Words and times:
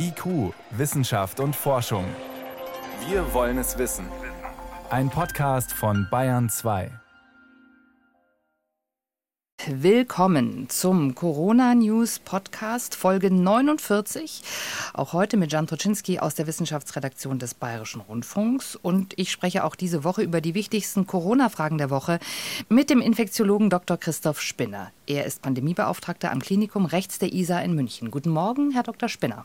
IQ, 0.00 0.54
Wissenschaft 0.70 1.40
und 1.40 1.56
Forschung. 1.56 2.04
Wir 3.08 3.34
wollen 3.34 3.58
es 3.58 3.78
wissen. 3.78 4.06
Ein 4.90 5.10
Podcast 5.10 5.72
von 5.72 6.06
Bayern 6.08 6.48
2. 6.48 6.92
Willkommen 9.66 10.68
zum 10.68 11.16
Corona 11.16 11.74
News 11.74 12.20
Podcast 12.20 12.94
Folge 12.94 13.32
49. 13.32 14.42
Auch 14.94 15.12
heute 15.14 15.36
mit 15.36 15.50
Jan 15.50 15.66
Troczynski 15.66 16.20
aus 16.20 16.36
der 16.36 16.46
Wissenschaftsredaktion 16.46 17.40
des 17.40 17.54
Bayerischen 17.54 18.00
Rundfunks. 18.00 18.76
Und 18.76 19.18
ich 19.18 19.32
spreche 19.32 19.64
auch 19.64 19.74
diese 19.74 20.04
Woche 20.04 20.22
über 20.22 20.40
die 20.40 20.54
wichtigsten 20.54 21.08
Corona-Fragen 21.08 21.76
der 21.76 21.90
Woche 21.90 22.20
mit 22.68 22.88
dem 22.88 23.00
Infektiologen 23.00 23.68
Dr. 23.68 23.96
Christoph 23.96 24.40
Spinner. 24.40 24.92
Er 25.08 25.24
ist 25.24 25.42
Pandemiebeauftragter 25.42 26.30
am 26.30 26.38
Klinikum 26.38 26.86
rechts 26.86 27.18
der 27.18 27.32
ISA 27.32 27.58
in 27.62 27.74
München. 27.74 28.12
Guten 28.12 28.30
Morgen, 28.30 28.70
Herr 28.70 28.84
Dr. 28.84 29.08
Spinner. 29.08 29.44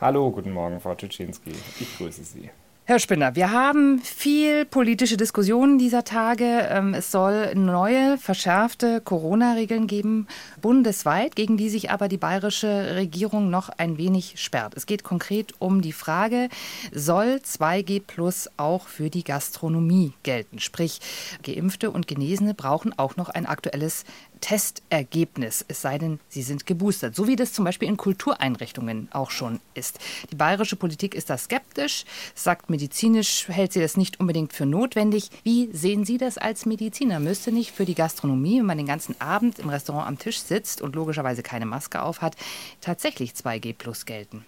Hallo, 0.00 0.30
guten 0.30 0.52
Morgen, 0.52 0.80
Frau 0.80 0.94
Tschetschinski. 0.94 1.52
Ich 1.78 1.98
grüße 1.98 2.24
Sie. 2.24 2.50
Herr 2.86 2.98
Spinner, 2.98 3.34
wir 3.34 3.50
haben 3.50 4.00
viel 4.00 4.66
politische 4.66 5.16
Diskussionen 5.16 5.78
dieser 5.78 6.04
Tage. 6.04 6.68
Ähm, 6.68 6.92
es 6.92 7.10
soll 7.10 7.54
neue, 7.54 8.18
verschärfte 8.18 9.00
Corona-Regeln 9.00 9.86
geben, 9.86 10.26
bundesweit, 10.60 11.34
gegen 11.34 11.56
die 11.56 11.70
sich 11.70 11.90
aber 11.90 12.08
die 12.08 12.18
bayerische 12.18 12.96
Regierung 12.96 13.48
noch 13.48 13.70
ein 13.70 13.96
wenig 13.96 14.34
sperrt. 14.36 14.74
Es 14.76 14.84
geht 14.84 15.02
konkret 15.02 15.54
um 15.60 15.80
die 15.80 15.94
Frage, 15.94 16.50
soll 16.92 17.40
2G 17.42 18.02
Plus 18.06 18.50
auch 18.58 18.86
für 18.86 19.08
die 19.08 19.24
Gastronomie 19.24 20.12
gelten? 20.22 20.58
Sprich, 20.58 21.00
Geimpfte 21.42 21.90
und 21.90 22.06
Genesene 22.06 22.52
brauchen 22.52 22.92
auch 22.98 23.16
noch 23.16 23.30
ein 23.30 23.46
aktuelles 23.46 24.04
Testergebnis, 24.44 25.64
es 25.68 25.80
sei 25.80 25.96
denn, 25.96 26.20
sie 26.28 26.42
sind 26.42 26.66
geboostert, 26.66 27.16
so 27.16 27.26
wie 27.26 27.34
das 27.34 27.54
zum 27.54 27.64
Beispiel 27.64 27.88
in 27.88 27.96
Kultureinrichtungen 27.96 29.08
auch 29.10 29.30
schon 29.30 29.58
ist. 29.72 29.98
Die 30.30 30.36
bayerische 30.36 30.76
Politik 30.76 31.14
ist 31.14 31.30
da 31.30 31.38
skeptisch, 31.38 32.04
sagt 32.34 32.68
medizinisch 32.68 33.48
hält 33.48 33.72
sie 33.72 33.80
das 33.80 33.96
nicht 33.96 34.20
unbedingt 34.20 34.52
für 34.52 34.66
notwendig. 34.66 35.30
Wie 35.44 35.70
sehen 35.72 36.04
Sie 36.04 36.18
das 36.18 36.36
als 36.36 36.66
Mediziner? 36.66 37.20
Müsste 37.20 37.52
nicht 37.52 37.70
für 37.70 37.86
die 37.86 37.94
Gastronomie, 37.94 38.58
wenn 38.58 38.66
man 38.66 38.76
den 38.76 38.86
ganzen 38.86 39.18
Abend 39.18 39.58
im 39.58 39.70
Restaurant 39.70 40.08
am 40.08 40.18
Tisch 40.18 40.40
sitzt 40.40 40.82
und 40.82 40.94
logischerweise 40.94 41.42
keine 41.42 41.64
Maske 41.64 42.02
auf 42.02 42.20
hat, 42.20 42.36
tatsächlich 42.82 43.32
2G 43.32 43.72
plus 43.72 44.04
gelten? 44.04 44.44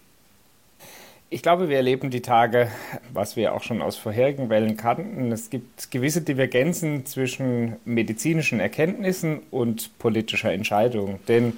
Ich 1.28 1.42
glaube, 1.42 1.68
wir 1.68 1.76
erleben 1.76 2.10
die 2.10 2.22
Tage, 2.22 2.70
was 3.12 3.34
wir 3.34 3.52
auch 3.52 3.64
schon 3.64 3.82
aus 3.82 3.96
vorherigen 3.96 4.48
Wellen 4.48 4.76
kannten. 4.76 5.32
Es 5.32 5.50
gibt 5.50 5.90
gewisse 5.90 6.20
Divergenzen 6.20 7.04
zwischen 7.04 7.76
medizinischen 7.84 8.60
Erkenntnissen 8.60 9.40
und 9.50 9.98
politischer 9.98 10.52
Entscheidung. 10.52 11.18
Denn 11.26 11.54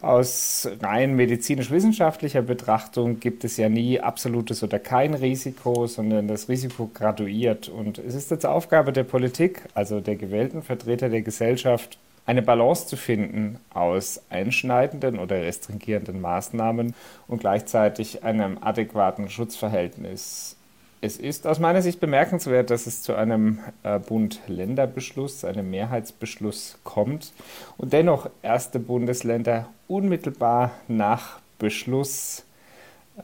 aus 0.00 0.68
rein 0.80 1.14
medizinisch-wissenschaftlicher 1.14 2.42
Betrachtung 2.42 3.20
gibt 3.20 3.44
es 3.44 3.56
ja 3.58 3.68
nie 3.68 4.00
absolutes 4.00 4.64
oder 4.64 4.80
kein 4.80 5.14
Risiko, 5.14 5.86
sondern 5.86 6.26
das 6.26 6.48
Risiko 6.48 6.90
graduiert. 6.92 7.68
Und 7.68 7.98
es 7.98 8.16
ist 8.16 8.32
jetzt 8.32 8.44
Aufgabe 8.44 8.92
der 8.92 9.04
Politik, 9.04 9.62
also 9.74 10.00
der 10.00 10.16
gewählten 10.16 10.62
Vertreter 10.62 11.08
der 11.08 11.22
Gesellschaft, 11.22 11.96
eine 12.26 12.42
Balance 12.42 12.86
zu 12.86 12.96
finden 12.96 13.58
aus 13.74 14.22
einschneidenden 14.30 15.18
oder 15.18 15.36
restringierenden 15.36 16.20
Maßnahmen 16.20 16.94
und 17.26 17.40
gleichzeitig 17.40 18.22
einem 18.22 18.58
adäquaten 18.60 19.28
Schutzverhältnis. 19.28 20.56
Es 21.04 21.16
ist 21.16 21.48
aus 21.48 21.58
meiner 21.58 21.82
Sicht 21.82 21.98
bemerkenswert, 21.98 22.70
dass 22.70 22.86
es 22.86 23.02
zu 23.02 23.16
einem 23.16 23.58
äh, 23.82 23.98
Bund-Länder-Beschluss, 23.98 25.44
einem 25.44 25.68
Mehrheitsbeschluss 25.68 26.78
kommt 26.84 27.32
und 27.76 27.92
dennoch 27.92 28.30
erste 28.42 28.78
Bundesländer 28.78 29.68
unmittelbar 29.88 30.70
nach 30.86 31.40
Beschluss 31.58 32.44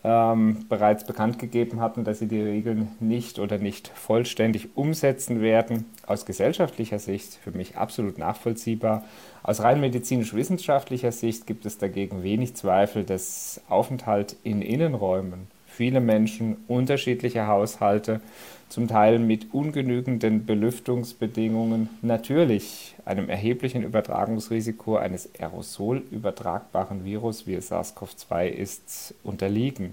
ähm, 0.04 0.66
bereits 0.68 1.04
bekannt 1.04 1.38
gegeben 1.38 1.80
hatten, 1.80 2.04
dass 2.04 2.18
sie 2.18 2.28
die 2.28 2.40
Regeln 2.40 2.88
nicht 3.00 3.38
oder 3.38 3.58
nicht 3.58 3.88
vollständig 3.88 4.76
umsetzen 4.76 5.40
werden. 5.40 5.86
Aus 6.06 6.26
gesellschaftlicher 6.26 6.98
Sicht 6.98 7.34
für 7.34 7.52
mich 7.52 7.76
absolut 7.76 8.18
nachvollziehbar. 8.18 9.04
Aus 9.42 9.60
rein 9.62 9.80
medizinisch-wissenschaftlicher 9.80 11.12
Sicht 11.12 11.46
gibt 11.46 11.64
es 11.64 11.78
dagegen 11.78 12.22
wenig 12.22 12.54
Zweifel, 12.54 13.04
dass 13.04 13.62
Aufenthalt 13.68 14.36
in 14.42 14.62
Innenräumen 14.62 15.46
viele 15.78 16.00
Menschen 16.00 16.56
unterschiedliche 16.66 17.46
Haushalte 17.46 18.20
zum 18.68 18.88
Teil 18.88 19.20
mit 19.20 19.54
ungenügenden 19.54 20.44
Belüftungsbedingungen, 20.44 21.88
natürlich 22.02 22.96
einem 23.04 23.28
erheblichen 23.30 23.84
Übertragungsrisiko 23.84 24.96
eines 24.96 25.30
aerosolübertragbaren 25.38 27.04
Virus, 27.04 27.46
wie 27.46 27.54
es 27.54 27.70
SARS-CoV-2 27.70 28.48
ist, 28.48 29.14
unterliegen. 29.22 29.92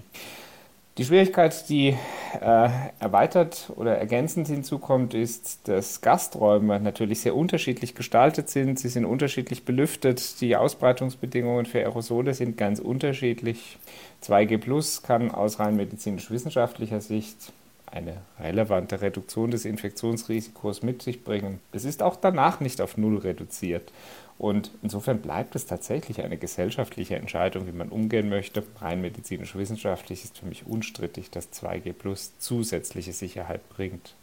Die 0.97 1.03
Schwierigkeit, 1.03 1.67
die 1.67 1.89
äh, 2.39 2.69
erweitert 2.99 3.69
oder 3.75 3.97
ergänzend 3.97 4.47
hinzukommt, 4.47 5.13
ist, 5.13 5.67
dass 5.67 5.99
Gasträume 5.99 6.79
natürlich 6.79 7.19
sehr 7.19 7.35
unterschiedlich 7.35 7.95
gestaltet 7.95 8.49
sind. 8.49 8.79
Sie 8.79 8.87
sind 8.87 9.03
unterschiedlich 9.03 9.65
belüftet. 9.65 10.39
Die 10.39 10.55
Ausbreitungsbedingungen 10.55 11.65
für 11.65 11.79
Aerosole 11.79 12.33
sind 12.33 12.55
ganz 12.55 12.79
unterschiedlich. 12.79 13.77
2G 14.23 14.57
Plus 14.57 15.03
kann 15.03 15.31
aus 15.31 15.59
rein 15.59 15.75
medizinisch-wissenschaftlicher 15.75 17.01
Sicht 17.01 17.51
eine 17.85 18.17
relevante 18.39 19.01
Reduktion 19.01 19.51
des 19.51 19.65
Infektionsrisikos 19.65 20.83
mit 20.83 21.01
sich 21.01 21.23
bringen. 21.23 21.59
Es 21.71 21.85
ist 21.85 22.03
auch 22.03 22.15
danach 22.15 22.59
nicht 22.59 22.81
auf 22.81 22.97
Null 22.97 23.17
reduziert. 23.17 23.91
Und 24.37 24.71
insofern 24.83 25.19
bleibt 25.19 25.55
es 25.55 25.65
tatsächlich 25.65 26.21
eine 26.21 26.37
gesellschaftliche 26.37 27.15
Entscheidung, 27.15 27.67
wie 27.67 27.71
man 27.71 27.89
umgehen 27.89 28.27
möchte. 28.27 28.63
Rein 28.81 29.01
medizinisch-wissenschaftlich 29.01 30.25
ist 30.25 30.39
für 30.39 30.45
mich 30.45 30.65
unstrittig, 30.67 31.29
dass 31.31 31.53
2G 31.53 31.93
Plus 31.93 32.33
zusätzliche 32.37 33.13
Sicherheit 33.13 33.67
bringt. 33.69 34.13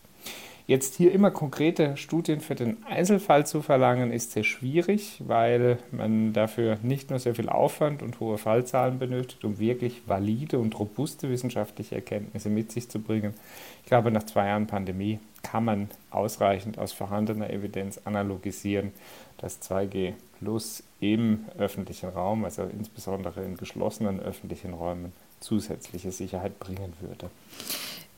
Jetzt 0.67 0.95
hier 0.95 1.13
immer 1.13 1.33
konkrete 1.33 1.97
Studien 1.97 2.41
für 2.41 2.55
den 2.55 2.85
Einzelfall 2.85 3.47
zu 3.47 3.63
verlangen, 3.63 4.13
ist 4.13 4.33
sehr 4.33 4.45
schwierig, 4.45 5.21
weil 5.27 5.79
man 5.91 6.33
dafür 6.33 6.79
nicht 6.83 7.11
nur 7.11 7.19
sehr 7.19 7.35
viel 7.35 7.49
Aufwand 7.49 8.03
und 8.03 8.21
hohe 8.21 8.39
Fallzahlen 8.39 8.99
benötigt, 9.01 9.45
um 9.45 9.59
wirklich 9.59 10.03
valide 10.07 10.59
und 10.59 10.79
robuste 10.79 11.31
wissenschaftliche 11.31 11.97
Erkenntnisse 11.97 12.49
mit 12.49 12.71
sich 12.71 12.89
zu 12.89 13.01
bringen. 13.01 13.35
Ich 13.83 13.89
glaube, 13.89 14.13
nach 14.13 14.23
zwei 14.23 14.47
Jahren 14.47 14.69
Pandemie 14.69 15.19
kann 15.43 15.65
man 15.65 15.91
ausreichend 16.11 16.79
aus 16.79 16.93
vorhandener 16.93 17.51
Evidenz 17.51 18.01
analogisieren, 18.05 18.93
dass 19.39 19.61
2G 19.61 20.13
Plus 20.39 20.83
im 21.01 21.45
öffentlichen 21.59 22.09
Raum, 22.09 22.45
also 22.45 22.63
insbesondere 22.63 23.45
in 23.45 23.57
geschlossenen 23.57 24.21
öffentlichen 24.21 24.75
Räumen, 24.75 25.13
zusätzliche 25.41 26.13
Sicherheit 26.13 26.59
bringen 26.59 26.93
würde. 27.01 27.31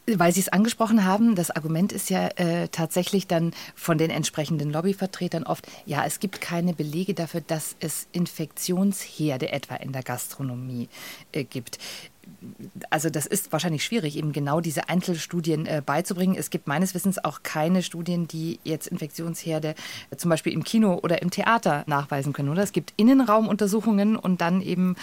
Weil 0.06 0.32
Sie 0.32 0.40
es 0.40 0.50
angesprochen 0.50 1.06
haben, 1.06 1.34
das 1.34 1.50
Argument 1.50 1.90
ist 1.90 2.10
ja 2.10 2.28
äh, 2.36 2.68
tatsächlich 2.68 3.26
dann 3.26 3.52
von 3.74 3.96
den 3.96 4.10
entsprechenden 4.10 4.70
Lobbyvertretern 4.70 5.44
oft, 5.44 5.66
ja, 5.86 6.04
es 6.04 6.20
gibt 6.20 6.42
keine 6.42 6.74
Belege 6.74 7.14
dafür, 7.14 7.40
dass 7.40 7.74
es 7.80 8.06
Infektionsherde 8.12 9.50
etwa 9.50 9.76
in 9.76 9.92
der 9.92 10.02
Gastronomie 10.02 10.90
äh, 11.32 11.44
gibt. 11.44 11.78
Also 12.90 13.08
das 13.08 13.24
ist 13.24 13.52
wahrscheinlich 13.52 13.84
schwierig, 13.84 14.16
eben 14.16 14.32
genau 14.32 14.60
diese 14.60 14.90
Einzelstudien 14.90 15.64
äh, 15.64 15.82
beizubringen. 15.84 16.36
Es 16.38 16.50
gibt 16.50 16.66
meines 16.66 16.94
Wissens 16.94 17.22
auch 17.24 17.42
keine 17.42 17.82
Studien, 17.82 18.28
die 18.28 18.60
jetzt 18.62 18.86
Infektionsherde 18.86 19.74
äh, 20.10 20.16
zum 20.16 20.28
Beispiel 20.28 20.52
im 20.52 20.64
Kino 20.64 21.00
oder 21.02 21.22
im 21.22 21.30
Theater 21.30 21.84
nachweisen 21.86 22.34
können, 22.34 22.50
oder? 22.50 22.62
Es 22.62 22.72
gibt 22.72 22.92
Innenraumuntersuchungen 22.96 24.16
und 24.16 24.42
dann 24.42 24.60
eben 24.60 24.96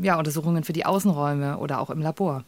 ja, 0.00 0.16
Untersuchungen 0.16 0.62
für 0.62 0.72
die 0.72 0.86
Außenräume 0.86 1.58
oder 1.58 1.80
auch 1.80 1.90
im 1.90 2.00
Labor. 2.00 2.44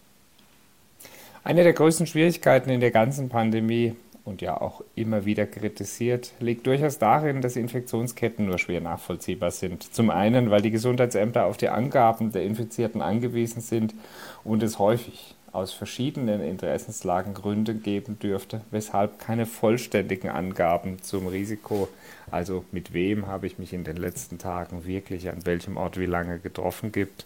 Eine 1.46 1.62
der 1.62 1.74
größten 1.74 2.08
Schwierigkeiten 2.08 2.70
in 2.70 2.80
der 2.80 2.90
ganzen 2.90 3.28
Pandemie 3.28 3.94
und 4.24 4.42
ja 4.42 4.60
auch 4.60 4.82
immer 4.96 5.26
wieder 5.26 5.46
kritisiert, 5.46 6.32
liegt 6.40 6.66
durchaus 6.66 6.98
darin, 6.98 7.40
dass 7.40 7.54
Infektionsketten 7.54 8.46
nur 8.46 8.58
schwer 8.58 8.80
nachvollziehbar 8.80 9.52
sind. 9.52 9.94
Zum 9.94 10.10
einen, 10.10 10.50
weil 10.50 10.60
die 10.60 10.72
Gesundheitsämter 10.72 11.44
auf 11.44 11.56
die 11.56 11.68
Angaben 11.68 12.32
der 12.32 12.42
Infizierten 12.42 13.00
angewiesen 13.00 13.60
sind 13.60 13.94
und 14.42 14.64
es 14.64 14.80
häufig 14.80 15.36
aus 15.52 15.72
verschiedenen 15.72 16.40
Interessenslagen 16.40 17.32
Gründe 17.32 17.76
geben 17.76 18.18
dürfte, 18.18 18.62
weshalb 18.72 19.20
keine 19.20 19.46
vollständigen 19.46 20.30
Angaben 20.30 21.00
zum 21.00 21.28
Risiko, 21.28 21.88
also 22.28 22.64
mit 22.72 22.92
wem 22.92 23.28
habe 23.28 23.46
ich 23.46 23.60
mich 23.60 23.72
in 23.72 23.84
den 23.84 23.98
letzten 23.98 24.38
Tagen 24.38 24.84
wirklich 24.84 25.28
an 25.28 25.46
welchem 25.46 25.76
Ort 25.76 25.96
wie 25.96 26.06
lange 26.06 26.40
getroffen 26.40 26.90
gibt. 26.90 27.24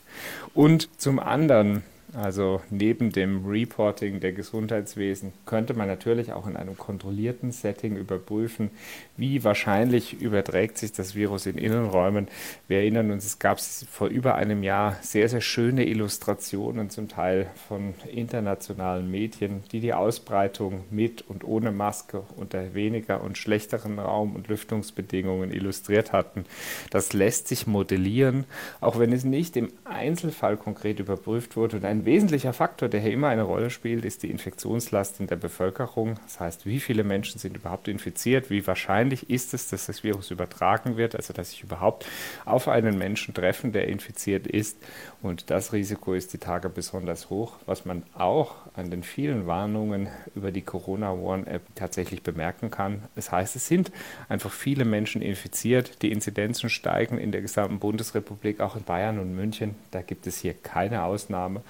Und 0.52 0.90
zum 1.00 1.18
anderen, 1.18 1.82
also 2.14 2.60
neben 2.70 3.12
dem 3.12 3.46
Reporting 3.46 4.20
der 4.20 4.32
Gesundheitswesen 4.32 5.32
könnte 5.46 5.74
man 5.74 5.86
natürlich 5.86 6.32
auch 6.32 6.46
in 6.46 6.56
einem 6.56 6.76
kontrollierten 6.76 7.52
Setting 7.52 7.96
überprüfen, 7.96 8.70
wie 9.16 9.44
wahrscheinlich 9.44 10.20
überträgt 10.20 10.78
sich 10.78 10.92
das 10.92 11.14
Virus 11.14 11.46
in 11.46 11.56
Innenräumen. 11.56 12.28
Wir 12.66 12.78
erinnern 12.78 13.10
uns, 13.10 13.24
es 13.24 13.38
gab 13.38 13.60
vor 13.60 14.08
über 14.08 14.34
einem 14.34 14.62
Jahr 14.62 14.96
sehr, 15.02 15.28
sehr 15.28 15.40
schöne 15.40 15.86
Illustrationen, 15.86 16.90
zum 16.90 17.08
Teil 17.08 17.48
von 17.68 17.94
internationalen 18.12 19.10
Medien, 19.10 19.62
die 19.70 19.80
die 19.80 19.94
Ausbreitung 19.94 20.84
mit 20.90 21.22
und 21.28 21.44
ohne 21.44 21.70
Maske 21.70 22.24
unter 22.36 22.74
weniger 22.74 23.22
und 23.22 23.38
schlechteren 23.38 23.98
Raum- 23.98 24.34
und 24.34 24.48
Lüftungsbedingungen 24.48 25.52
illustriert 25.52 26.12
hatten. 26.12 26.44
Das 26.90 27.12
lässt 27.12 27.48
sich 27.48 27.66
modellieren, 27.66 28.44
auch 28.80 28.98
wenn 28.98 29.12
es 29.12 29.24
nicht 29.24 29.56
im 29.56 29.72
Einzelfall 29.84 30.56
konkret 30.56 30.98
überprüft 30.98 31.56
wurde 31.56 31.76
und 31.76 31.84
ein 31.84 31.99
ein 32.00 32.06
wesentlicher 32.06 32.54
Faktor, 32.54 32.88
der 32.88 33.00
hier 33.00 33.12
immer 33.12 33.28
eine 33.28 33.42
Rolle 33.42 33.68
spielt, 33.68 34.06
ist 34.06 34.22
die 34.22 34.30
Infektionslast 34.30 35.20
in 35.20 35.26
der 35.26 35.36
Bevölkerung. 35.36 36.18
Das 36.24 36.40
heißt, 36.40 36.64
wie 36.64 36.80
viele 36.80 37.04
Menschen 37.04 37.38
sind 37.38 37.56
überhaupt 37.56 37.88
infiziert, 37.88 38.48
wie 38.48 38.66
wahrscheinlich 38.66 39.28
ist 39.28 39.52
es, 39.52 39.68
dass 39.68 39.86
das 39.86 40.02
Virus 40.02 40.30
übertragen 40.30 40.96
wird, 40.96 41.14
also 41.14 41.34
dass 41.34 41.50
sich 41.50 41.62
überhaupt 41.62 42.06
auf 42.46 42.68
einen 42.68 42.96
Menschen 42.96 43.34
treffen, 43.34 43.72
der 43.72 43.88
infiziert 43.88 44.46
ist. 44.46 44.78
Und 45.20 45.50
das 45.50 45.74
Risiko 45.74 46.14
ist 46.14 46.32
die 46.32 46.38
Tage 46.38 46.70
besonders 46.70 47.28
hoch, 47.28 47.56
was 47.66 47.84
man 47.84 48.02
auch 48.14 48.54
an 48.74 48.90
den 48.90 49.02
vielen 49.02 49.46
Warnungen 49.46 50.08
über 50.34 50.52
die 50.52 50.62
Corona 50.62 51.10
Warn 51.10 51.46
App 51.46 51.62
tatsächlich 51.74 52.22
bemerken 52.22 52.70
kann. 52.70 53.02
Das 53.14 53.30
heißt, 53.30 53.56
es 53.56 53.68
sind 53.68 53.92
einfach 54.30 54.52
viele 54.52 54.86
Menschen 54.86 55.20
infiziert, 55.20 56.00
die 56.00 56.12
Inzidenzen 56.12 56.70
steigen 56.70 57.18
in 57.18 57.30
der 57.30 57.42
gesamten 57.42 57.78
Bundesrepublik, 57.78 58.60
auch 58.60 58.76
in 58.76 58.84
Bayern 58.84 59.18
und 59.18 59.36
München. 59.36 59.74
Da 59.90 60.00
gibt 60.00 60.26
es 60.26 60.38
hier 60.38 60.54
keine 60.54 61.02
Ausnahme. 61.02 61.62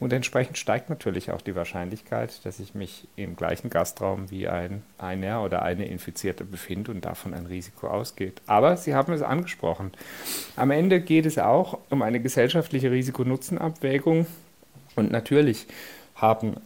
Und 0.00 0.12
entsprechend 0.12 0.58
steigt 0.58 0.90
natürlich 0.90 1.30
auch 1.30 1.40
die 1.40 1.54
Wahrscheinlichkeit, 1.54 2.44
dass 2.44 2.60
ich 2.60 2.74
mich 2.74 3.08
im 3.16 3.36
gleichen 3.36 3.70
Gastraum 3.70 4.30
wie 4.30 4.48
ein 4.48 4.82
einer 4.98 5.42
oder 5.42 5.62
eine 5.62 5.86
Infizierte 5.86 6.44
befinde 6.44 6.90
und 6.90 7.04
davon 7.04 7.34
ein 7.34 7.46
Risiko 7.46 7.88
ausgeht. 7.88 8.40
Aber 8.46 8.76
Sie 8.76 8.94
haben 8.94 9.12
es 9.12 9.22
angesprochen. 9.22 9.92
Am 10.56 10.70
Ende 10.70 11.00
geht 11.00 11.26
es 11.26 11.38
auch 11.38 11.78
um 11.90 12.02
eine 12.02 12.20
gesellschaftliche 12.20 12.90
Risiko-Nutzen-Abwägung. 12.90 14.26
Und 14.96 15.10
natürlich 15.12 15.66
haben 16.14 16.56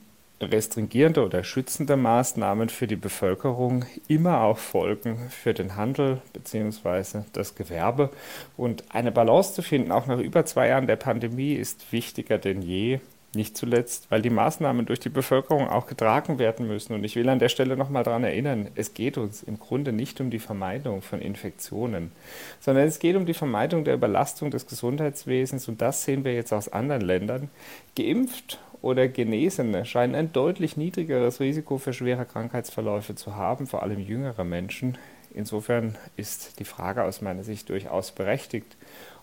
restringierende 0.51 1.25
oder 1.25 1.45
schützende 1.45 1.97
Maßnahmen 1.97 2.69
für 2.69 2.87
die 2.87 2.97
Bevölkerung 2.97 3.85
immer 4.09 4.41
auch 4.43 4.59
Folgen 4.59 5.31
für 5.31 5.55
den 5.55 5.77
Handel 5.77 6.21
bzw. 6.33 7.21
das 7.33 7.55
Gewerbe. 7.55 8.11
Und 8.57 8.85
eine 8.91 9.13
Balance 9.13 9.55
zu 9.55 9.63
finden, 9.63 9.93
auch 9.93 10.07
nach 10.07 10.19
über 10.19 10.45
zwei 10.45 10.69
Jahren 10.69 10.87
der 10.87 10.97
Pandemie, 10.97 11.55
ist 11.55 11.93
wichtiger 11.93 12.39
denn 12.39 12.63
je. 12.63 13.01
Nicht 13.35 13.57
zuletzt, 13.57 14.11
weil 14.11 14.21
die 14.21 14.29
Maßnahmen 14.29 14.85
durch 14.85 15.01
die 15.01 15.09
Bevölkerung 15.09 15.67
auch 15.67 15.87
getragen 15.87 16.39
werden 16.39 16.67
müssen. 16.67 16.93
Und 16.93 17.03
ich 17.03 17.17
will 17.17 17.31
an 17.31 17.39
der 17.39 17.49
Stelle 17.49 17.79
nochmal 17.79 18.03
daran 18.03 18.25
erinnern, 18.25 18.69
es 18.75 18.93
geht 18.93 19.17
uns 19.17 19.43
im 19.43 19.59
Grunde 19.59 19.93
nicht 19.93 20.21
um 20.21 20.29
die 20.29 20.39
Vermeidung 20.39 21.01
von 21.01 21.23
Infektionen, 21.23 22.13
sondern 22.61 22.87
es 22.87 22.99
geht 22.99 23.17
um 23.17 23.25
die 23.25 23.33
Vermeidung 23.33 23.85
der 23.85 23.95
Überlastung 23.95 24.51
des 24.51 24.67
Gesundheitswesens. 24.67 25.67
Und 25.67 25.81
das 25.81 26.05
sehen 26.05 26.27
wir 26.27 26.35
jetzt 26.35 26.53
aus 26.53 26.69
anderen 26.69 27.01
Ländern. 27.01 27.49
Geimpft 27.97 28.59
oder 28.83 29.09
Genesene 29.09 29.87
scheinen 29.87 30.15
ein 30.15 30.33
deutlich 30.33 30.77
niedrigeres 30.77 31.41
Risiko 31.41 31.79
für 31.79 31.93
schwere 31.93 32.27
Krankheitsverläufe 32.27 33.15
zu 33.15 33.37
haben, 33.37 33.67
vor 33.67 33.83
allem 33.83 34.01
jüngere 34.01 34.45
Menschen. 34.45 34.99
Insofern 35.33 35.97
ist 36.17 36.59
die 36.59 36.65
Frage 36.65 37.05
aus 37.05 37.23
meiner 37.23 37.45
Sicht 37.45 37.71
durchaus 37.71 38.11
berechtigt, 38.11 38.77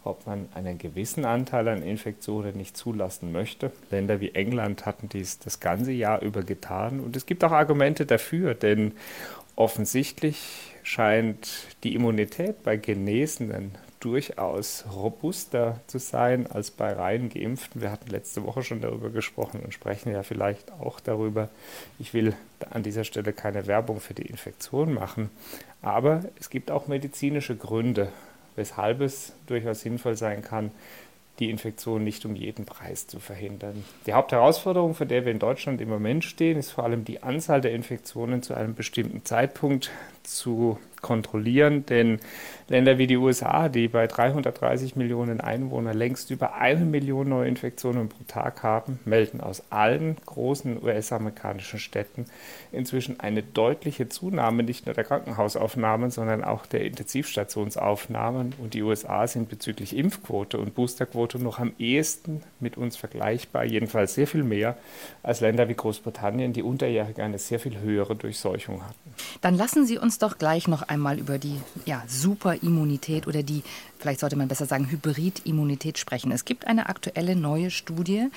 ob 0.03 0.25
man 0.25 0.47
einen 0.56 0.77
gewissen 0.77 1.25
Anteil 1.25 1.67
an 1.67 1.83
Infektionen 1.83 2.56
nicht 2.57 2.77
zulassen 2.77 3.31
möchte. 3.31 3.71
Länder 3.91 4.21
wie 4.21 4.33
England 4.33 4.85
hatten 4.85 5.09
dies 5.09 5.39
das 5.39 5.59
ganze 5.59 5.91
Jahr 5.91 6.21
über 6.21 6.41
getan. 6.41 7.01
Und 7.01 7.15
es 7.15 7.25
gibt 7.25 7.44
auch 7.44 7.51
Argumente 7.51 8.06
dafür, 8.06 8.56
denn 8.56 8.94
offensichtlich 9.56 10.73
scheint 10.83 11.50
die 11.83 11.94
Immunität 11.95 12.63
bei 12.63 12.77
Genesenen 12.77 13.75
durchaus 14.00 14.86
robuster 14.94 15.80
zu 15.88 16.00
sein 16.00 16.48
als 16.48 16.72
bei 16.72 16.94
rein 16.94 17.30
Geimpften. 17.30 17.81
Wir 17.81 17.92
hatten 17.92 18.10
letzte 18.10 18.44
Woche 18.44 18.63
schon 18.63 18.81
darüber 18.81 19.10
gesprochen 19.10 19.62
und 19.63 19.74
sprechen 19.74 20.12
ja 20.12 20.24
vielleicht 20.24 20.72
auch 20.74 21.00
darüber. 21.00 21.50
Ich 22.00 22.13
will 22.13 22.36
an 22.69 22.84
dieser 22.84 23.04
Stelle 23.04 23.34
keine 23.34 23.68
Werbung 23.68 24.00
für 24.00 24.13
die 24.13 24.25
Infektion 24.25 24.94
machen, 24.94 25.30
aber 25.81 26.24
es 26.40 26.50
gibt 26.50 26.72
auch 26.72 26.88
medizinische 26.88 27.56
Gründe, 27.56 28.10
weshalb 28.56 29.01
es 29.01 29.34
durchaus 29.48 29.81
sinnvoll 29.81 30.16
sein 30.16 30.42
kann, 30.42 30.72
die 31.40 31.50
Infektion 31.50 32.04
nicht 32.04 32.25
um 32.25 32.36
jeden 32.36 32.66
Preis 32.66 33.07
zu 33.07 33.19
verhindern. 33.19 33.86
Die 34.06 34.13
Hauptherausforderung, 34.13 34.94
vor 34.94 35.06
der 35.06 35.25
wir 35.25 35.31
in 35.31 35.40
Deutschland 35.40 35.80
im 35.80 35.90
Moment 35.90 36.25
stehen, 36.25 36.57
ist 36.57 36.72
vor 36.72 36.84
allem 36.84 37.06
die 37.06 37.24
Anzahl 37.24 37.62
der 37.62 37.72
Infektionen 37.72 38.44
zu 38.44 38.54
einem 38.54 38.75
bestimmten 38.75 39.24
Zeitpunkt 39.24 39.90
zu 40.24 40.78
kontrollieren, 41.01 41.86
denn 41.86 42.19
Länder 42.68 42.98
wie 42.98 43.07
die 43.07 43.18
USA, 43.18 43.68
die 43.68 43.88
bei 43.88 44.06
330 44.06 44.96
Millionen 44.96 45.42
Einwohnern 45.42 45.98
längst 45.98 46.30
über 46.30 46.56
eine 46.56 46.86
Million 46.86 47.30
Neuinfektionen 47.30 48.10
pro 48.10 48.24
Tag 48.28 48.62
haben, 48.63 49.00
melden 49.06 49.42
aus 49.42 49.63
allen 49.72 50.18
großen 50.25 50.84
US-amerikanischen 50.84 51.80
Städten 51.80 52.25
inzwischen 52.72 53.19
eine 53.19 53.42
deutliche 53.42 54.07
Zunahme 54.10 54.63
nicht 54.63 54.86
nur 54.86 54.94
der 54.94 55.04
Krankenhausaufnahmen, 55.04 56.12
sondern 56.12 56.44
auch 56.44 56.66
der 56.66 56.86
Intensivstationsaufnahmen. 56.86 58.54
Und 58.60 58.74
die 58.74 58.84
USA 58.84 59.25
sind 59.25 59.50
bezüglich 59.50 59.95
Impfquote 59.95 60.60
und 60.60 60.75
Boosterquote 60.75 61.40
noch 61.40 61.60
am 61.60 61.74
ehesten 61.80 62.44
mit 62.60 62.78
uns 62.78 62.98
vergleichbar, 62.98 63.63
jedenfalls 63.63 64.13
sehr 64.13 64.28
viel 64.28 64.44
mehr 64.44 64.78
als 65.24 65.42
Länder 65.42 65.69
wie 65.69 65.75
Großbritannien, 65.75 66.54
die 66.54 66.63
unterjährig 66.63 67.19
eine 67.19 67.40
sehr 67.40 67.60
viel 67.60 67.80
höhere 67.80 68.16
Durchseuchung 68.16 68.84
hatten. 68.84 69.16
Dann 69.42 69.56
lassen 69.56 69.86
Sie 69.86 69.98
uns 69.98 70.19
doch 70.19 70.38
gleich 70.38 70.68
noch 70.68 70.84
einmal 70.89 71.19
über 71.19 71.38
die 71.38 71.59
ja, 71.86 72.03
Superimmunität 72.07 73.27
oder 73.27 73.44
die, 73.44 73.63
vielleicht 74.00 74.19
sollte 74.19 74.36
man 74.36 74.47
besser 74.47 74.65
sagen, 74.65 74.89
Hybridimmunität 74.89 75.97
sprechen. 75.97 76.31
Es 76.31 76.45
gibt 76.45 76.68
eine 76.68 76.89
aktuelle 76.89 77.36
neue 77.36 77.71
Studie 77.71 78.27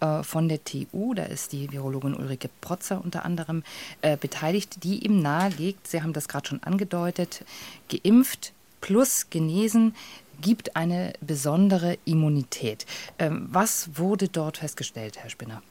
äh, 0.00 0.22
von 0.22 0.48
der 0.48 0.62
TU, 0.64 1.14
da 1.14 1.24
ist 1.24 1.52
die 1.52 1.72
Virologin 1.72 2.14
Ulrike 2.14 2.50
Protzer 2.60 3.02
unter 3.02 3.24
anderem 3.24 3.62
äh, 4.02 4.16
beteiligt, 4.16 4.84
die 4.84 5.04
ihm 5.04 5.20
nahelegt, 5.22 5.88
Sie 5.88 6.02
haben 6.02 6.12
das 6.12 6.28
gerade 6.28 6.48
schon 6.48 6.62
angedeutet, 6.62 7.44
geimpft 7.88 8.52
plus 8.80 9.30
genesen 9.30 9.94
gibt 10.40 10.76
eine 10.76 11.12
besondere 11.20 11.98
Immunität. 12.04 12.84
Ähm, 13.18 13.48
was 13.50 13.90
wurde 13.96 14.28
dort 14.28 14.58
festgestellt, 14.58 15.18
Herr 15.18 15.30
Spinner? 15.30 15.62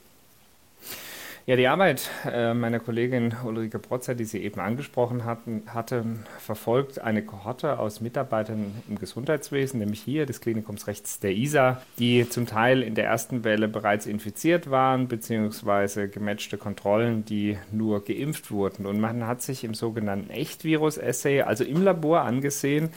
Ja, 1.48 1.56
die 1.56 1.68
Arbeit 1.68 2.08
äh, 2.32 2.54
meiner 2.54 2.80
Kollegin 2.80 3.34
Ulrike 3.44 3.80
Protzer, 3.80 4.14
die 4.14 4.26
Sie 4.26 4.44
eben 4.44 4.60
angesprochen 4.60 5.26
hatten, 5.26 5.64
hatte 5.66 6.06
verfolgt 6.38 7.02
eine 7.02 7.24
Kohorte 7.24 7.80
aus 7.80 8.00
Mitarbeitern 8.00 8.72
im 8.88 9.00
Gesundheitswesen, 9.00 9.80
nämlich 9.80 10.02
hier 10.02 10.28
des 10.28 10.40
Klinikums 10.40 10.86
rechts 10.86 11.20
der 11.20 11.32
ISA, 11.32 11.82
die 11.98 12.30
zum 12.30 12.46
Teil 12.46 12.84
in 12.84 12.94
der 12.94 13.06
ersten 13.06 13.44
Welle 13.44 13.68
bereits 13.68 14.06
infiziert 14.06 14.70
waren, 14.70 15.08
beziehungsweise 15.08 16.10
gematchte 16.10 16.60
Kontrollen, 16.60 17.26
die 17.26 17.58
nur 17.72 18.06
geimpft 18.06 18.52
wurden. 18.52 18.86
Und 18.86 19.00
man 19.00 19.26
hat 19.26 19.42
sich 19.42 19.64
im 19.64 19.74
sogenannten 19.74 20.30
Echtvirus-Essay, 20.30 21.42
also 21.42 21.64
im 21.64 21.84
Labor, 21.84 22.22
angesehen, 22.22 22.90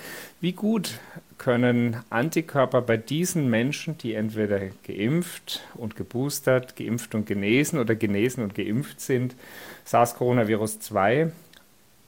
wie 0.43 0.53
gut 0.53 0.99
können 1.45 1.99
Antikörper 2.09 2.81
bei 2.81 2.97
diesen 2.97 3.51
Menschen, 3.51 3.99
die 3.99 4.15
entweder 4.15 4.61
geimpft 4.87 5.61
und 5.75 5.95
geboostert, 5.95 6.75
geimpft 6.75 7.15
und 7.15 7.27
genesen 7.27 7.79
oder 7.79 7.95
genesen 7.95 8.43
und 8.43 8.55
geimpft 8.55 9.03
sind, 9.03 9.37
SARS-Coronavirus 9.85 10.81
2 10.81 11.33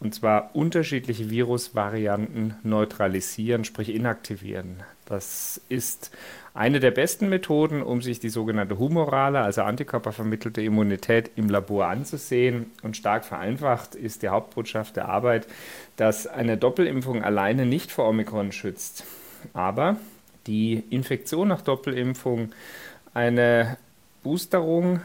und 0.00 0.14
zwar 0.14 0.54
unterschiedliche 0.54 1.28
Virusvarianten 1.28 2.54
neutralisieren, 2.62 3.64
sprich 3.64 3.94
inaktivieren. 3.94 4.82
Das 5.04 5.60
ist 5.68 6.10
eine 6.54 6.80
der 6.80 6.90
besten 6.90 7.28
Methoden, 7.28 7.82
um 7.82 8.00
sich 8.00 8.18
die 8.18 8.30
sogenannte 8.30 8.78
humorale, 8.78 9.40
also 9.40 9.62
antikörpervermittelte 9.62 10.62
Immunität 10.62 11.30
im 11.36 11.50
Labor 11.50 11.88
anzusehen. 11.88 12.70
Und 12.82 12.96
stark 12.96 13.26
vereinfacht 13.26 13.94
ist 13.94 14.22
die 14.22 14.28
Hauptbotschaft 14.28 14.96
der 14.96 15.08
Arbeit, 15.08 15.46
dass 15.96 16.26
eine 16.26 16.56
Doppelimpfung 16.56 17.22
alleine 17.22 17.66
nicht 17.66 17.92
vor 17.92 18.08
Omikron 18.08 18.52
schützt, 18.52 19.04
aber 19.54 19.96
die 20.46 20.84
Infektion 20.90 21.48
nach 21.48 21.62
Doppelimpfung 21.62 22.52
eine 23.14 23.76
Boosterung 24.22 25.00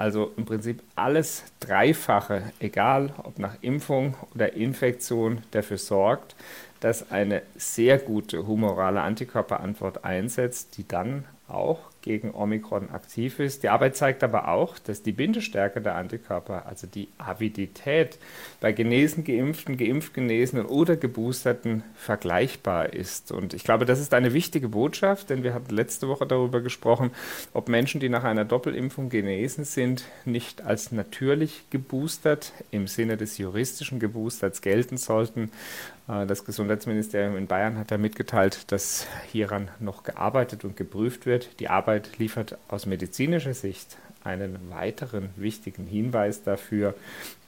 also 0.00 0.32
im 0.38 0.46
Prinzip 0.46 0.82
alles 0.96 1.44
Dreifache, 1.60 2.42
egal 2.58 3.12
ob 3.22 3.38
nach 3.38 3.56
Impfung 3.60 4.14
oder 4.34 4.54
Infektion, 4.54 5.42
dafür 5.50 5.76
sorgt, 5.76 6.34
dass 6.80 7.10
eine 7.10 7.42
sehr 7.56 7.98
gute 7.98 8.46
humorale 8.46 9.02
Antikörperantwort 9.02 10.02
einsetzt, 10.02 10.78
die 10.78 10.88
dann 10.88 11.26
auch 11.48 11.80
gegen 12.02 12.34
Omikron 12.34 12.90
aktiv 12.90 13.38
ist. 13.38 13.62
Die 13.62 13.68
Arbeit 13.68 13.96
zeigt 13.96 14.24
aber 14.24 14.48
auch, 14.48 14.78
dass 14.78 15.02
die 15.02 15.12
Bindestärke 15.12 15.80
der 15.80 15.94
Antikörper, 15.96 16.66
also 16.66 16.86
die 16.86 17.08
Avidität 17.18 18.18
bei 18.60 18.72
genesen, 18.72 19.24
geimpften, 19.24 19.76
geimpft 19.76 20.14
genesenen 20.14 20.66
oder 20.66 20.96
geboosterten 20.96 21.82
vergleichbar 21.94 22.92
ist. 22.92 23.32
Und 23.32 23.54
ich 23.54 23.64
glaube, 23.64 23.84
das 23.84 24.00
ist 24.00 24.14
eine 24.14 24.32
wichtige 24.32 24.68
Botschaft, 24.68 25.30
denn 25.30 25.42
wir 25.42 25.54
hatten 25.54 25.74
letzte 25.74 26.08
Woche 26.08 26.26
darüber 26.26 26.60
gesprochen, 26.60 27.10
ob 27.52 27.68
Menschen, 27.68 28.00
die 28.00 28.08
nach 28.08 28.24
einer 28.24 28.44
Doppelimpfung 28.44 29.08
genesen 29.08 29.64
sind, 29.64 30.04
nicht 30.24 30.62
als 30.62 30.92
natürlich 30.92 31.64
geboostert 31.70 32.52
im 32.70 32.86
Sinne 32.86 33.16
des 33.16 33.38
juristischen 33.38 33.98
Geboosters 34.00 34.62
gelten 34.62 34.96
sollten. 34.96 35.50
Äh, 36.10 36.26
das 36.26 36.44
Gesundheitsministerium 36.44 37.36
in 37.36 37.46
Bayern 37.46 37.78
hat 37.78 37.90
da 37.90 37.98
mitgeteilt, 37.98 38.70
dass 38.72 39.06
hieran 39.30 39.70
noch 39.78 40.02
gearbeitet 40.02 40.64
und 40.64 40.76
geprüft 40.76 41.26
wird. 41.26 41.60
Die 41.60 41.68
Arbeit 41.68 41.89
liefert 42.18 42.58
aus 42.68 42.86
medizinischer 42.86 43.54
Sicht 43.54 43.96
einen 44.24 44.70
weiteren 44.70 45.30
wichtigen 45.36 45.86
Hinweis 45.86 46.42
dafür 46.42 46.94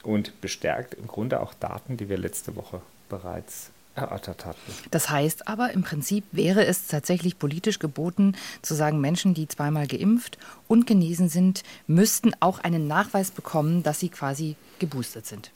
und 0.03 0.39
bestärkt 0.41 0.93
im 0.95 1.07
Grunde 1.07 1.39
auch 1.39 1.53
Daten, 1.53 1.97
die 1.97 2.09
wir 2.09 2.17
letzte 2.17 2.55
Woche 2.55 2.81
bereits 3.09 3.71
erörtert 3.95 4.45
hatten. 4.45 4.73
Das 4.91 5.09
heißt 5.09 5.47
aber, 5.47 5.71
im 5.71 5.83
Prinzip 5.83 6.23
wäre 6.31 6.65
es 6.65 6.87
tatsächlich 6.87 7.37
politisch 7.37 7.79
geboten, 7.79 8.35
zu 8.61 8.73
sagen, 8.73 8.99
Menschen, 8.99 9.33
die 9.33 9.47
zweimal 9.47 9.87
geimpft 9.87 10.37
und 10.67 10.87
genesen 10.87 11.29
sind, 11.29 11.63
müssten 11.85 12.31
auch 12.39 12.59
einen 12.59 12.87
Nachweis 12.87 13.31
bekommen, 13.31 13.83
dass 13.83 13.99
sie 13.99 14.09
quasi 14.09 14.55
geboostert 14.79 15.27
sind. 15.27 15.51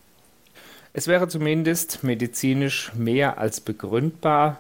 Es 0.94 1.08
wäre 1.08 1.28
zumindest 1.28 2.04
medizinisch 2.04 2.92
mehr 2.96 3.38
als 3.38 3.60
begründbar, 3.60 4.60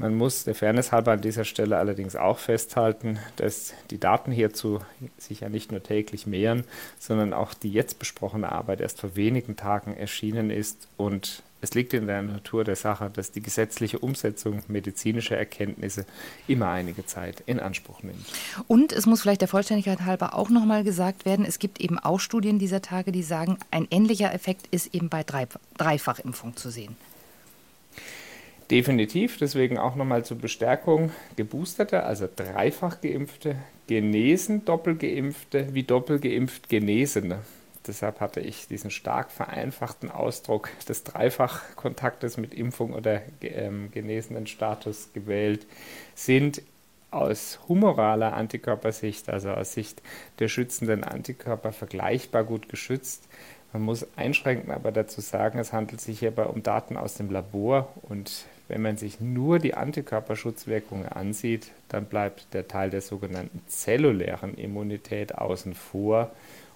man 0.00 0.14
muss 0.14 0.44
der 0.44 0.54
Fairness 0.54 0.92
halber 0.92 1.12
an 1.12 1.20
dieser 1.20 1.44
Stelle 1.44 1.76
allerdings 1.76 2.16
auch 2.16 2.38
festhalten, 2.38 3.18
dass 3.36 3.74
die 3.90 4.00
Daten 4.00 4.32
hierzu 4.32 4.80
sich 5.18 5.40
ja 5.40 5.50
nicht 5.50 5.72
nur 5.72 5.82
täglich 5.82 6.26
mehren, 6.26 6.64
sondern 6.98 7.34
auch 7.34 7.52
die 7.52 7.70
jetzt 7.70 7.98
besprochene 7.98 8.50
Arbeit 8.50 8.80
erst 8.80 8.98
vor 8.98 9.14
wenigen 9.14 9.56
Tagen 9.56 9.94
erschienen 9.94 10.50
ist 10.50 10.88
und 10.96 11.42
es 11.60 11.74
liegt 11.74 11.92
in 11.92 12.06
der 12.06 12.22
Natur 12.22 12.64
der 12.64 12.76
Sache, 12.76 13.10
dass 13.12 13.32
die 13.32 13.42
gesetzliche 13.42 13.98
Umsetzung 13.98 14.62
medizinischer 14.68 15.36
Erkenntnisse 15.36 16.06
immer 16.48 16.70
einige 16.70 17.04
Zeit 17.04 17.42
in 17.44 17.60
Anspruch 17.60 18.02
nimmt. 18.02 18.24
Und 18.66 18.94
es 18.94 19.04
muss 19.04 19.20
vielleicht 19.20 19.42
der 19.42 19.48
Vollständigkeit 19.48 20.00
halber 20.06 20.34
auch 20.34 20.48
nochmal 20.48 20.82
gesagt 20.82 21.26
werden, 21.26 21.44
es 21.44 21.58
gibt 21.58 21.78
eben 21.78 21.98
auch 21.98 22.18
Studien 22.18 22.58
dieser 22.58 22.80
Tage, 22.80 23.12
die 23.12 23.22
sagen, 23.22 23.58
ein 23.70 23.86
ähnlicher 23.90 24.32
Effekt 24.32 24.68
ist 24.70 24.94
eben 24.94 25.10
bei 25.10 25.22
Dreifachimpfung 25.76 26.56
zu 26.56 26.70
sehen. 26.70 26.96
Definitiv, 28.70 29.36
deswegen 29.36 29.78
auch 29.78 29.96
nochmal 29.96 30.24
zur 30.24 30.38
Bestärkung. 30.38 31.10
Geboosterte, 31.34 32.04
also 32.04 32.28
dreifach 32.34 33.00
geimpfte, 33.00 33.56
genesen 33.88 34.64
Doppelgeimpfte 34.64 35.74
wie 35.74 35.82
Doppelgeimpft 35.82 36.68
Genesene. 36.68 37.40
Deshalb 37.86 38.20
hatte 38.20 38.38
ich 38.40 38.68
diesen 38.68 38.92
stark 38.92 39.32
vereinfachten 39.32 40.10
Ausdruck 40.10 40.68
des 40.88 41.02
Dreifachkontaktes 41.02 42.36
mit 42.36 42.54
Impfung 42.54 42.92
oder 42.92 43.22
ähm, 43.40 43.90
genesenen 43.90 44.46
Status 44.46 45.08
gewählt, 45.14 45.66
sind 46.14 46.62
aus 47.10 47.58
humoraler 47.68 48.34
Antikörpersicht, 48.34 49.28
also 49.30 49.50
aus 49.50 49.72
Sicht 49.72 50.00
der 50.38 50.46
schützenden 50.46 51.02
Antikörper, 51.02 51.72
vergleichbar 51.72 52.44
gut 52.44 52.68
geschützt. 52.68 53.28
Man 53.72 53.82
muss 53.82 54.06
einschränkend 54.16 54.70
aber 54.70 54.92
dazu 54.92 55.20
sagen, 55.20 55.58
es 55.58 55.72
handelt 55.72 56.00
sich 56.00 56.20
hierbei 56.20 56.44
um 56.44 56.62
Daten 56.62 56.96
aus 56.96 57.14
dem 57.14 57.30
Labor 57.30 57.92
und 58.02 58.44
wenn 58.70 58.82
man 58.82 58.96
sich 58.96 59.20
nur 59.20 59.58
die 59.58 59.74
Antikörperschutzwirkungen 59.74 61.08
ansieht, 61.08 61.72
dann 61.88 62.06
bleibt 62.06 62.54
der 62.54 62.68
Teil 62.68 62.88
der 62.88 63.00
sogenannten 63.00 63.60
zellulären 63.66 64.54
Immunität 64.54 65.36
außen 65.36 65.74
vor. 65.74 66.30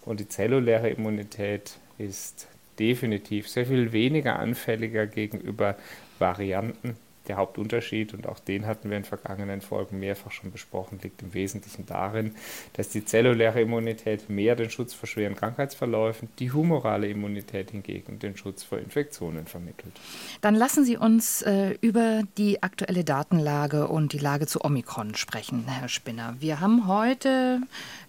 Und 0.05 0.21
die 0.21 0.29
zelluläre 0.29 0.91
Immunität 0.91 1.79
ist 1.97 2.49
definitiv 2.79 3.49
sehr 3.49 3.67
viel 3.67 3.93
weniger 3.93 4.39
anfälliger 4.39 5.07
gegenüber 5.07 5.77
Varianten 6.19 6.97
der 7.29 7.37
Hauptunterschied, 7.37 8.15
und 8.15 8.27
auch 8.29 8.39
den 8.39 8.67
hatten 8.67 8.91
wir 8.91 8.97
in 8.97 9.05
vergangenen 9.05 9.61
Folgen 9.61 9.99
mehrfach 9.99 10.31
schon 10.31 10.53
besprochen, 10.53 10.99
liegt 11.03 11.23
im 11.23 11.35
Wesentlichen 11.35 11.87
darin, 11.87 12.35
dass 12.75 12.89
die 12.89 13.05
zelluläre 13.05 13.61
Immunität 13.61 14.29
mehr 14.29 14.57
den 14.57 14.71
Schutz 14.71 14.95
vor 14.95 15.09
schweren 15.09 15.35
Krankheitsverläufen, 15.35 16.29
die 16.39 16.53
humorale 16.53 17.09
Immunität 17.09 17.71
hingegen 17.71 18.19
den 18.19 18.37
Schutz 18.37 18.63
vor 18.63 18.79
Infektionen 18.79 19.47
vermittelt. 19.47 19.93
Dann 20.41 20.55
lassen 20.55 20.85
Sie 20.85 20.97
uns 20.97 21.43
äh, 21.43 21.77
über 21.81 22.23
die 22.39 22.63
aktuelle 22.63 23.05
Datenlage 23.05 23.89
und 23.89 24.13
die 24.13 24.19
Lage 24.19 24.47
zu 24.47 24.65
Omikron 24.65 25.15
sprechen, 25.15 25.67
Herr 25.67 25.89
Spinner. 25.89 26.37
Wir 26.39 26.61
haben 26.61 26.87
heute 26.87 27.61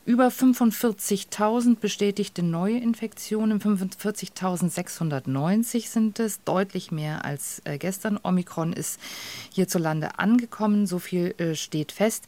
über 0.06 0.28
45.000 0.28 1.80
bestätigte 1.80 2.44
neue 2.44 2.78
Infektionen, 2.78 3.60
45.690 3.60 5.90
sind 5.90 6.20
es, 6.20 6.44
deutlich 6.44 6.92
mehr 6.92 7.26
als 7.26 7.64
äh, 7.66 7.80
gestern. 7.80 8.20
Omikron 8.22 8.72
ist 8.72 9.00
hierzulande 9.52 10.20
angekommen, 10.20 10.86
so 10.86 11.00
viel 11.00 11.34
äh, 11.40 11.56
steht 11.56 11.92
fest. 11.92 12.26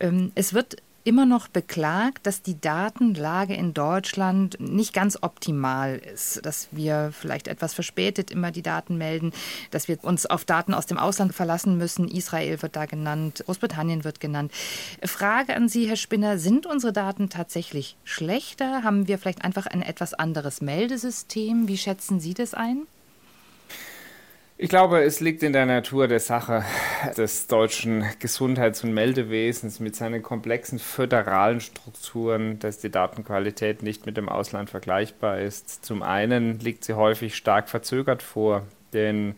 Ähm, 0.00 0.32
es 0.34 0.54
wird 0.54 0.78
immer 1.08 1.24
noch 1.24 1.48
beklagt, 1.48 2.26
dass 2.26 2.42
die 2.42 2.60
Datenlage 2.60 3.54
in 3.54 3.72
Deutschland 3.72 4.60
nicht 4.60 4.92
ganz 4.92 5.16
optimal 5.22 5.96
ist, 5.96 6.44
dass 6.44 6.68
wir 6.70 7.12
vielleicht 7.18 7.48
etwas 7.48 7.72
verspätet 7.72 8.30
immer 8.30 8.50
die 8.50 8.60
Daten 8.60 8.98
melden, 8.98 9.32
dass 9.70 9.88
wir 9.88 9.96
uns 10.04 10.26
auf 10.26 10.44
Daten 10.44 10.74
aus 10.74 10.84
dem 10.84 10.98
Ausland 10.98 11.34
verlassen 11.34 11.78
müssen. 11.78 12.08
Israel 12.08 12.60
wird 12.60 12.76
da 12.76 12.84
genannt, 12.84 13.42
Großbritannien 13.46 14.04
wird 14.04 14.20
genannt. 14.20 14.52
Frage 15.02 15.56
an 15.56 15.70
Sie, 15.70 15.88
Herr 15.88 15.96
Spinner, 15.96 16.36
sind 16.36 16.66
unsere 16.66 16.92
Daten 16.92 17.30
tatsächlich 17.30 17.96
schlechter? 18.04 18.82
Haben 18.82 19.08
wir 19.08 19.18
vielleicht 19.18 19.46
einfach 19.46 19.64
ein 19.64 19.80
etwas 19.80 20.12
anderes 20.12 20.60
Meldesystem? 20.60 21.68
Wie 21.68 21.78
schätzen 21.78 22.20
Sie 22.20 22.34
das 22.34 22.52
ein? 22.52 22.86
Ich 24.60 24.68
glaube, 24.68 25.04
es 25.04 25.20
liegt 25.20 25.44
in 25.44 25.52
der 25.52 25.66
Natur 25.66 26.08
der 26.08 26.18
Sache 26.18 26.64
des 27.16 27.46
deutschen 27.46 28.04
Gesundheits- 28.18 28.82
und 28.82 28.92
Meldewesens 28.92 29.78
mit 29.78 29.94
seinen 29.94 30.20
komplexen 30.20 30.80
föderalen 30.80 31.60
Strukturen, 31.60 32.58
dass 32.58 32.80
die 32.80 32.90
Datenqualität 32.90 33.84
nicht 33.84 34.04
mit 34.04 34.16
dem 34.16 34.28
Ausland 34.28 34.68
vergleichbar 34.68 35.38
ist. 35.38 35.84
Zum 35.84 36.02
einen 36.02 36.58
liegt 36.58 36.82
sie 36.82 36.94
häufig 36.94 37.36
stark 37.36 37.68
verzögert 37.68 38.20
vor, 38.20 38.66
denn 38.92 39.34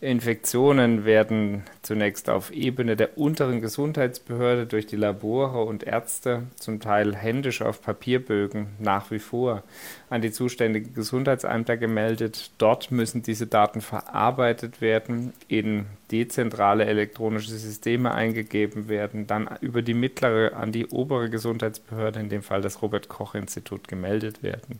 Infektionen 0.00 1.04
werden 1.04 1.62
zunächst 1.82 2.28
auf 2.28 2.50
Ebene 2.50 2.96
der 2.96 3.16
unteren 3.16 3.60
Gesundheitsbehörde 3.60 4.66
durch 4.66 4.86
die 4.86 4.96
Labore 4.96 5.62
und 5.62 5.84
Ärzte, 5.84 6.42
zum 6.56 6.80
Teil 6.80 7.16
händisch 7.16 7.62
auf 7.62 7.80
Papierbögen, 7.80 8.68
nach 8.78 9.10
wie 9.10 9.18
vor 9.18 9.62
an 10.10 10.20
die 10.20 10.32
zuständigen 10.32 10.94
Gesundheitsämter 10.94 11.76
gemeldet. 11.76 12.50
Dort 12.58 12.90
müssen 12.90 13.22
diese 13.22 13.46
Daten 13.46 13.80
verarbeitet 13.80 14.80
werden, 14.80 15.32
in 15.48 15.86
dezentrale 16.10 16.84
elektronische 16.84 17.50
Systeme 17.50 18.12
eingegeben 18.12 18.88
werden, 18.88 19.26
dann 19.26 19.48
über 19.60 19.82
die 19.82 19.94
mittlere 19.94 20.54
an 20.56 20.72
die 20.72 20.86
obere 20.86 21.30
Gesundheitsbehörde, 21.30 22.20
in 22.20 22.28
dem 22.28 22.42
Fall 22.42 22.60
das 22.60 22.82
Robert 22.82 23.08
Koch 23.08 23.34
Institut, 23.34 23.88
gemeldet 23.88 24.42
werden. 24.42 24.78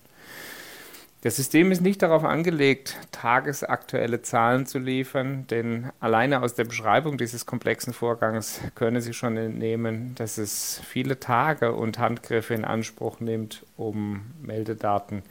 Das 1.26 1.34
System 1.34 1.72
ist 1.72 1.80
nicht 1.80 2.02
darauf 2.02 2.22
angelegt, 2.22 2.96
tagesaktuelle 3.10 4.22
Zahlen 4.22 4.64
zu 4.64 4.78
liefern, 4.78 5.44
denn 5.48 5.90
alleine 5.98 6.40
aus 6.40 6.54
der 6.54 6.62
Beschreibung 6.62 7.18
dieses 7.18 7.46
komplexen 7.46 7.92
Vorgangs 7.92 8.60
können 8.76 9.00
Sie 9.00 9.12
schon 9.12 9.36
entnehmen, 9.36 10.14
dass 10.14 10.38
es 10.38 10.80
viele 10.88 11.18
Tage 11.18 11.72
und 11.72 11.98
Handgriffe 11.98 12.54
in 12.54 12.64
Anspruch 12.64 13.18
nimmt, 13.18 13.66
um 13.76 14.26
Meldedaten 14.40 15.24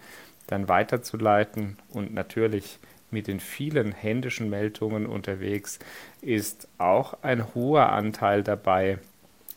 dann 0.48 0.68
weiterzuleiten. 0.68 1.78
Und 1.94 2.14
natürlich 2.14 2.78
mit 3.10 3.28
den 3.28 3.40
vielen 3.40 3.94
händischen 3.94 4.50
Meldungen 4.50 5.06
unterwegs 5.06 5.80
ist 6.20 6.68
auch 6.78 7.24
ein 7.24 7.56
hoher 7.56 7.94
Anteil 7.94 8.44
dabei, 8.44 9.00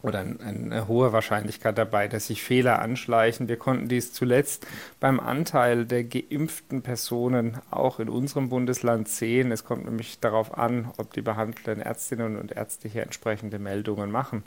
oder 0.01 0.21
eine 0.21 0.87
hohe 0.87 1.13
Wahrscheinlichkeit 1.13 1.77
dabei, 1.77 2.07
dass 2.07 2.29
sich 2.29 2.43
Fehler 2.43 2.81
anschleichen. 2.81 3.49
Wir 3.49 3.57
konnten 3.57 3.89
dies 3.89 4.13
zuletzt 4.13 4.67
beim 5.01 5.19
Anteil 5.19 5.87
der 5.87 6.05
geimpften 6.05 6.83
Personen 6.83 7.59
auch 7.71 7.99
in 7.99 8.09
unserem 8.09 8.49
Bundesland 8.49 9.09
sehen. 9.09 9.51
Es 9.51 9.65
kommt 9.65 9.87
nämlich 9.87 10.21
darauf 10.21 10.57
an, 10.57 10.93
ob 10.99 11.13
die 11.15 11.23
behandelnden 11.23 11.81
Ärztinnen 11.81 12.37
und 12.37 12.53
Ärzte 12.53 12.89
hier 12.89 13.03
entsprechende 13.03 13.59
Meldungen 13.59 14.13
machen. 14.13 14.45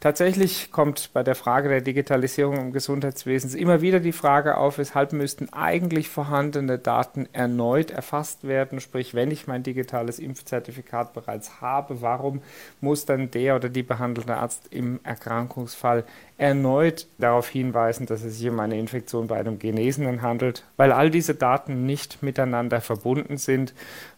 Tatsächlich 0.00 0.72
kommt 0.72 1.10
bei 1.12 1.22
der 1.22 1.36
Frage 1.36 1.68
der 1.68 1.80
Digitalisierung 1.80 2.56
im 2.56 2.72
Gesundheitswesen 2.72 3.54
immer 3.56 3.82
wieder 3.82 4.00
die 4.00 4.10
Frage 4.10 4.56
auf, 4.56 4.78
weshalb 4.78 5.12
müssten 5.12 5.52
eigentlich 5.52 6.08
vorhandene 6.08 6.78
Daten 6.78 7.28
erneut 7.32 7.92
erfasst 7.92 8.42
werden. 8.42 8.80
Sprich, 8.80 9.14
wenn 9.14 9.30
ich 9.30 9.46
mein 9.46 9.62
digitales 9.62 10.18
Impfzertifikat 10.18 11.12
bereits 11.12 11.60
habe, 11.60 12.02
warum 12.02 12.42
muss 12.80 13.06
dann 13.06 13.30
der 13.30 13.54
oder 13.54 13.68
die 13.68 13.84
behandelte 13.84 14.36
Arzt 14.36 14.66
im 14.70 14.98
Erkrankungsfall 15.04 16.04
erneut 16.42 17.06
darauf 17.18 17.48
hinweisen, 17.48 18.06
dass 18.06 18.24
es 18.24 18.38
sich 18.38 18.50
um 18.50 18.58
eine 18.58 18.76
Infektion 18.76 19.28
bei 19.28 19.38
einem 19.38 19.60
Genesenen 19.60 20.22
handelt, 20.22 20.64
weil 20.76 20.90
all 20.90 21.08
diese 21.08 21.36
Daten 21.36 21.86
nicht 21.86 22.20
miteinander 22.20 22.80
verbunden 22.80 23.36
sind. 23.36 23.74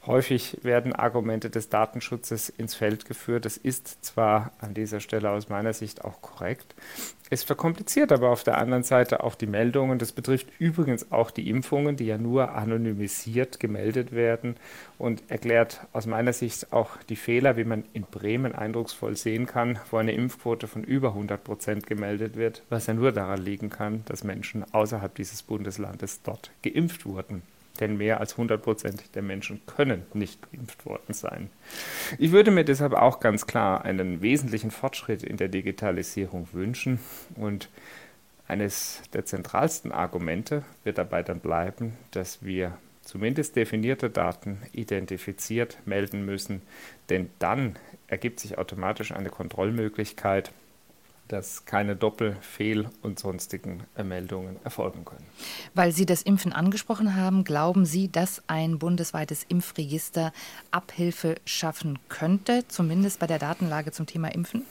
Häufig 0.07 0.59
werden 0.63 0.95
Argumente 0.95 1.51
des 1.51 1.69
Datenschutzes 1.69 2.49
ins 2.49 2.75
Feld 2.75 3.05
geführt. 3.05 3.45
Das 3.45 3.59
ist 3.59 4.03
zwar 4.03 4.53
an 4.59 4.73
dieser 4.73 5.01
Stelle 5.01 5.29
aus 5.29 5.51
meiner 5.51 5.75
Sicht 5.75 6.03
auch 6.03 6.23
korrekt, 6.23 6.75
es 7.31 7.43
verkompliziert 7.43 8.13
aber 8.13 8.31
auf 8.31 8.45
der 8.45 8.59
anderen 8.59 8.83
Seite 8.83 9.25
auch 9.25 9.35
die 9.35 9.47
Meldungen. 9.47 9.99
Das 9.99 10.13
betrifft 10.13 10.49
übrigens 10.59 11.11
auch 11.11 11.31
die 11.31 11.49
Impfungen, 11.49 11.97
die 11.97 12.05
ja 12.05 12.19
nur 12.19 12.53
anonymisiert 12.53 13.59
gemeldet 13.61 14.13
werden 14.13 14.57
und 14.99 15.23
erklärt 15.29 15.87
aus 15.93 16.07
meiner 16.07 16.35
Sicht 16.35 16.73
auch 16.73 16.99
die 17.09 17.17
Fehler, 17.17 17.57
wie 17.57 17.65
man 17.65 17.85
in 17.95 18.03
Bremen 18.03 18.55
eindrucksvoll 18.55 19.17
sehen 19.17 19.47
kann, 19.47 19.79
wo 19.91 19.97
eine 19.97 20.13
Impfquote 20.13 20.69
von 20.69 20.85
über 20.85 21.09
100 21.09 21.43
Prozent 21.43 21.87
gemeldet 21.87 22.37
wird, 22.37 22.63
was 22.69 22.87
ja 22.87 22.95
nur 22.95 23.11
daran 23.11 23.43
liegen 23.43 23.71
kann, 23.71 24.03
dass 24.05 24.23
Menschen 24.23 24.65
außerhalb 24.75 25.15
dieses 25.15 25.43
Bundeslandes 25.43 26.21
dort 26.23 26.51
geimpft 26.63 27.07
wurden 27.07 27.43
denn 27.81 27.97
mehr 27.97 28.21
als 28.21 28.33
100 28.33 28.63
Prozent 28.63 29.15
der 29.15 29.23
Menschen 29.23 29.61
können 29.67 30.05
nicht 30.15 30.41
geimpft 30.51 30.87
worden 30.87 31.13
sein. 31.13 31.51
Ich 32.19 32.33
würde 32.33 32.51
mir 32.51 32.65
deshalb 32.65 32.93
auch 32.93 33.21
ganz 33.21 33.47
klar 33.47 33.85
einen 33.85 34.23
wesentlichen 34.23 34.71
Fortschritt 34.71 35.23
in 35.23 35.37
der 35.37 35.49
Digitalisierung 35.49 36.49
wünschen. 36.53 37.01
Und 37.37 37.69
eines 38.47 39.03
der 39.13 39.25
zentralsten 39.25 39.93
Argumente 39.93 40.63
wird 40.85 40.99
dabei 40.99 41.23
dann 41.23 41.41
bleiben, 41.41 41.95
dass 42.11 42.45
wir 42.45 42.77
zumindest 43.03 43.57
definierte 43.57 44.11
Daten 44.11 44.63
identifiziert 44.73 45.79
melden 45.85 46.25
müssen, 46.25 46.63
denn 47.11 47.31
dann 47.39 47.77
ergibt 48.07 48.41
sich 48.41 48.59
automatisch 48.59 49.13
eine 49.13 49.31
Kontrollmöglichkeit, 49.31 50.53
dass 51.29 51.65
keine 51.65 51.97
Doppel-, 51.97 52.37
Fehl- 52.41 52.91
und 53.03 53.19
sonstigen 53.19 53.85
Meldungen 54.03 54.57
erfolgen 54.65 55.05
können. 55.05 55.25
Weil 55.75 55.93
Sie 55.93 56.07
das 56.07 56.23
Impfen 56.23 56.53
angesprochen 56.53 57.17
haben, 57.17 57.45
glauben 57.45 57.87
Sie, 57.87 58.11
dass 58.11 58.43
ein 58.47 58.79
bundesweites 58.79 59.45
Impfregister 59.49 60.33
Abhilfe 60.71 61.37
schaffen 61.45 61.99
könnte, 62.09 62.65
zumindest 62.69 63.21
bei 63.21 63.27
der 63.27 63.39
Datenlage 63.39 63.93
zum 63.93 64.07
Thema 64.07 64.29
Impfen? 64.29 64.63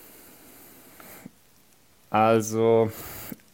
Also 2.09 2.91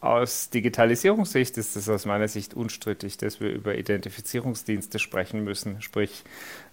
aus 0.02 0.50
Digitalisierungssicht 0.50 1.58
ist 1.58 1.76
es 1.76 1.90
aus 1.90 2.06
meiner 2.06 2.30
Sicht 2.30 2.54
unstrittig, 2.54 3.18
dass 3.18 3.42
wir 3.42 3.50
über 3.50 3.78
Identifizierungsdienste 3.78 4.98
sprechen 4.98 5.44
müssen, 5.44 5.82
sprich 5.82 6.24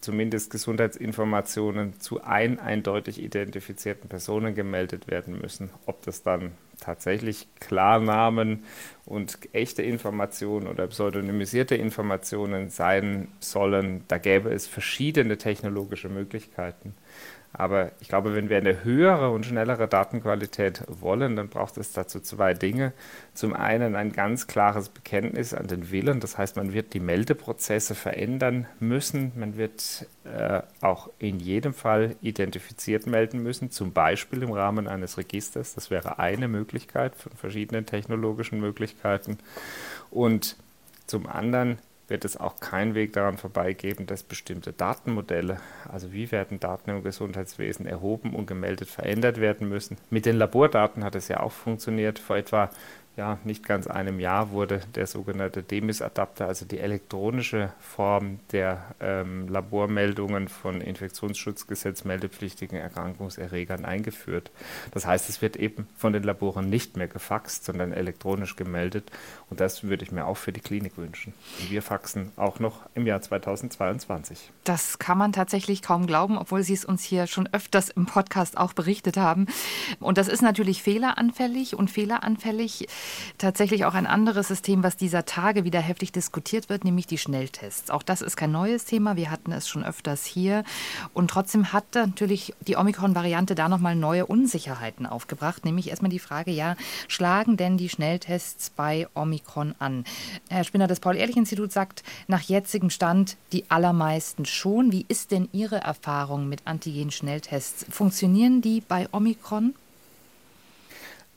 zumindest 0.01 0.51
Gesundheitsinformationen 0.51 1.99
zu 1.99 2.23
ein 2.23 2.61
eindeutig 2.61 3.21
identifizierten 3.21 4.09
Personen 4.09 4.55
gemeldet 4.55 5.09
werden 5.09 5.41
müssen. 5.41 5.71
Ob 5.87 6.03
das 6.03 6.23
dann 6.23 6.53
tatsächlich 6.79 7.49
Klarnamen 7.59 8.63
und 9.05 9.39
echte 9.53 9.83
Informationen 9.83 10.69
oder 10.69 10.87
pseudonymisierte 10.87 11.75
Informationen 11.75 12.71
sein 12.71 13.29
sollen, 13.41 14.05
da 14.07 14.19
gäbe 14.19 14.51
es 14.51 14.69
verschiedene 14.69 15.37
technologische 15.37 16.09
Möglichkeiten. 16.09 16.95
Aber 17.59 17.93
ich 18.01 18.09
glaube, 18.09 18.35
wenn 18.35 18.51
wir 18.51 18.59
eine 18.59 18.85
höhere 18.85 19.31
und 19.31 19.47
schnellere 19.47 19.89
Datenqualität 19.89 20.83
wollen, 20.89 21.37
dann 21.37 21.49
braucht 21.49 21.79
es 21.79 21.93
dazu 21.93 22.21
zwei 22.21 22.53
Dinge. 22.53 22.93
Zum 23.33 23.55
einen 23.55 23.97
ein 23.97 24.13
ganz 24.13 24.47
klares 24.47 24.91
Bekenntnis 24.91 25.55
an 25.55 25.67
den 25.67 25.91
Willen. 25.91 26.21
Das 26.21 26.37
heißt, 26.37 26.57
man 26.57 26.75
wird 26.75 26.93
die 26.93 27.01
Meldeprozesse 27.01 27.95
verändern 27.95 28.67
müssen. 28.79 29.33
Man 29.37 29.57
wird 29.57 30.07
äh, 30.25 30.61
auch 30.83 31.09
in 31.19 31.41
jedem 31.41 31.73
Fall 31.73 32.17
identifiziert 32.21 33.07
melden 33.07 33.43
müssen, 33.43 33.71
zum 33.71 33.93
Beispiel 33.93 34.43
im 34.43 34.53
Rahmen 34.53 34.87
eines 34.87 35.17
Registers. 35.17 35.75
Das 35.75 35.91
wäre 35.91 36.19
eine 36.19 36.49
Möglichkeit 36.49 37.17
von 37.17 37.33
verschiedenen 37.33 37.87
technologischen 37.87 38.61
Möglichkeiten. 38.61 39.39
Und 40.11 40.57
zum 41.07 41.27
anderen 41.27 41.79
wird 42.09 42.25
es 42.25 42.37
auch 42.37 42.61
keinen 42.61 42.95
Weg 42.95 43.13
daran 43.13 43.37
vorbeigeben, 43.37 44.07
dass 44.07 44.23
bestimmte 44.23 44.73
Datenmodelle, 44.73 45.59
also 45.89 46.13
wie 46.13 46.31
werden 46.31 46.61
Daten 46.61 46.91
im 46.91 47.03
Gesundheitswesen 47.03 47.87
erhoben 47.87 48.35
und 48.35 48.47
gemeldet, 48.47 48.89
verändert 48.89 49.41
werden 49.41 49.69
müssen. 49.69 49.97
Mit 50.11 50.27
den 50.27 50.37
Labordaten 50.37 51.03
hat 51.03 51.15
es 51.15 51.29
ja 51.29 51.41
auch 51.41 51.53
funktioniert. 51.53 52.19
Vor 52.19 52.37
etwa 52.37 52.71
ja, 53.17 53.39
nicht 53.45 53.67
ganz 53.67 53.87
einem 53.87 54.21
Jahr 54.21 54.51
wurde 54.51 54.83
der 54.95 55.07
sogenannte 55.07 55.63
DEMIS-Adapter, 55.63 56.47
also 56.47 56.67
die 56.67 56.79
elektronische 56.79 57.73
Form 57.81 58.41
der 58.53 58.85
ähm, 59.01 59.49
Labormeldungen 59.49 60.49
von 60.49 60.83
Infektionsschutzgesetz 60.83 62.05
meldepflichtigen 62.05 62.79
Erkrankungserregern 62.79 63.87
eingeführt. 63.87 64.51
Das 64.91 65.07
heißt, 65.07 65.31
es 65.31 65.41
wird 65.41 65.57
eben 65.57 65.89
von 65.97 66.13
den 66.13 66.25
Laboren 66.25 66.69
nicht 66.69 66.99
mehr 66.99 67.09
gefaxt, 67.09 67.65
sondern 67.65 67.93
elektronisch 67.93 68.55
gemeldet. 68.55 69.11
Und 69.49 69.61
das 69.61 69.85
würde 69.85 70.05
ich 70.05 70.13
mir 70.13 70.27
auch 70.27 70.37
für 70.37 70.53
die 70.53 70.61
Klinik 70.61 70.99
wünschen. 70.99 71.33
Und 71.61 71.71
wir 71.71 71.81
faxen 71.81 72.33
auch 72.37 72.61
noch 72.61 72.81
im 72.95 73.07
Jahr 73.07 73.23
2022. 73.23 74.51
Das 74.65 74.99
kann 74.99 75.17
man 75.17 75.33
tatsächlich 75.33 75.81
kaum 75.81 76.07
glauben, 76.07 76.37
obwohl 76.37 76.63
Sie 76.63 76.75
es 76.75 76.85
uns 76.85 77.03
hier 77.03 77.27
schon 77.27 77.49
öfters 77.51 77.89
im 77.89 78.05
Podcast 78.05 78.59
auch 78.59 78.75
berichtet 78.75 79.17
haben. 79.17 79.47
Und 80.01 80.19
das 80.19 80.29
ist 80.29 80.43
natürlich 80.43 80.83
fehleranfällig 80.83 81.77
und 81.77 81.91
fehleranfällig 81.91 82.89
tatsächlich 83.39 83.85
auch 83.85 83.95
ein 83.95 84.07
anderes 84.07 84.49
System, 84.49 84.83
was 84.83 84.97
dieser 84.97 85.25
Tage 85.25 85.65
wieder 85.65 85.81
heftig 85.81 86.13
diskutiert 86.13 86.69
wird, 86.69 86.85
nämlich 86.85 87.07
die 87.07 87.19
Schnelltests. 87.19 87.91
Auch 87.91 88.03
das 88.03 88.23
ist 88.23 88.37
kein 88.37 88.53
neues 88.53 88.85
Thema. 88.85 89.17
Wir 89.17 89.31
hatten 89.31 89.53
es 89.53 89.69
schon 89.69 89.85
öfters 89.85 90.25
hier. 90.25 90.65
Und 91.15 91.31
trotzdem 91.31 91.73
hat 91.73 91.85
natürlich 91.95 92.55
die 92.61 92.77
Omikron-Variante 92.77 93.55
da 93.55 93.69
nochmal 93.69 93.97
neue 93.97 94.27
Unsicherheiten 94.27 95.07
aufgebracht. 95.07 95.65
Nämlich 95.65 95.91
erstmal 95.91 96.11
die 96.11 96.19
Frage, 96.19 96.51
ja, 96.51 96.77
schlagen 97.09 97.57
denn 97.57 97.77
die 97.77 97.89
Schnelltests 97.89 98.71
bei 98.71 99.09
Omikron 99.15 99.75
an? 99.79 100.05
Herr 100.49 100.65
Spinner 100.65 100.87
des 100.87 101.01
Paul-Ehrlich-Instituts 101.01 101.75
sagt 101.75 102.03
nach 102.27 102.43
jetzigem 102.43 102.91
Stand 102.91 103.37
die 103.53 103.71
allermeisten 103.71 104.45
schon. 104.45 104.93
Wie 104.93 105.05
ist 105.09 105.31
denn 105.31 105.49
Ihre 105.53 105.77
Erfahrung 105.77 106.49
mit 106.49 106.67
Antigen-Schnelltests? 106.67 107.87
Funktionieren 107.91 108.61
die 108.61 108.81
bei 108.81 109.09
Omikron? 109.13 109.75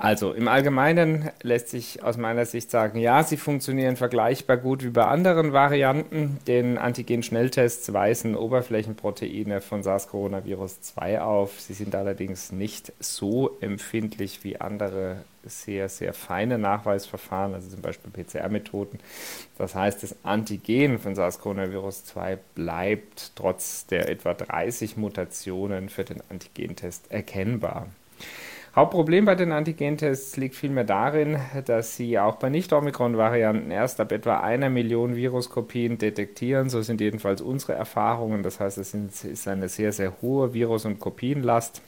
Also 0.02 0.32
im 0.32 0.48
Allgemeinen 0.48 1.30
lässt 1.42 1.68
sich 1.68 2.02
aus 2.04 2.16
meiner 2.16 2.46
Sicht 2.46 2.72
sagen, 2.72 3.00
ja, 3.00 3.22
sie 3.22 3.36
funktionieren 3.36 3.98
vergleichbar 3.98 4.56
gut 4.56 4.82
wie 4.82 4.92
bei 4.92 5.04
anderen 5.04 5.52
Varianten. 5.52 6.40
Den 6.48 6.78
Antigen-Schnelltests 6.78 7.92
weisen 7.92 8.38
Oberflächenproteine 8.38 9.60
von 9.60 9.84
SARS-CoV-2 9.84 11.20
auf. 11.20 11.60
Sie 11.60 11.74
sind 11.74 11.96
allerdings 11.96 12.54
nicht 12.54 12.94
so 13.02 13.58
empfindlich 13.60 14.46
wie 14.46 14.62
andere 14.62 15.18
sehr, 15.44 15.90
sehr 15.90 16.14
feine 16.14 16.58
Nachweisverfahren, 16.58 17.54
also 17.54 17.70
zum 17.70 17.82
Beispiel 17.82 18.10
PCR-Methoden. 18.10 19.00
Das 19.58 19.76
heißt, 19.76 20.02
das 20.02 20.16
Antigen 20.24 21.00
von 21.00 21.14
SARS-CoV-2 21.14 22.38
bleibt 22.56 23.34
trotz 23.36 23.86
der 23.88 24.08
etwa 24.08 24.34
30 24.34 24.96
Mutationen 24.96 25.90
für 25.90 26.06
den 26.06 26.22
Antigentest 26.30 27.12
erkennbar. 27.12 27.88
Hauptproblem 28.76 29.26
bei 29.26 29.34
den 29.34 29.52
Antigentests 29.52 30.38
liegt 30.38 30.54
vielmehr 30.54 30.84
darin, 30.84 31.40
dass 31.66 31.96
sie 31.96 32.20
auch 32.20 32.36
bei 32.36 32.50
Nicht-Omikron-Varianten 32.50 33.72
erst 33.72 34.00
ab 34.00 34.12
etwa 34.12 34.42
einer 34.42 34.70
Million 34.70 35.16
Viruskopien 35.16 35.98
detektieren. 35.98 36.70
So 36.70 36.84
sind 36.84 37.02
jedenfalls 37.02 37.42
unsere 37.42 37.74
Erfahrungen. 37.74 38.44
Das 38.44 38.60
heißt, 38.60 38.78
es 38.78 38.94
ist 38.94 39.48
eine 39.48 39.70
sehr, 39.70 39.92
sehr 39.92 40.22
hohe 40.22 40.54
Virus- 40.54 40.86
und 40.86 41.00
Kopienlast. 41.00 41.82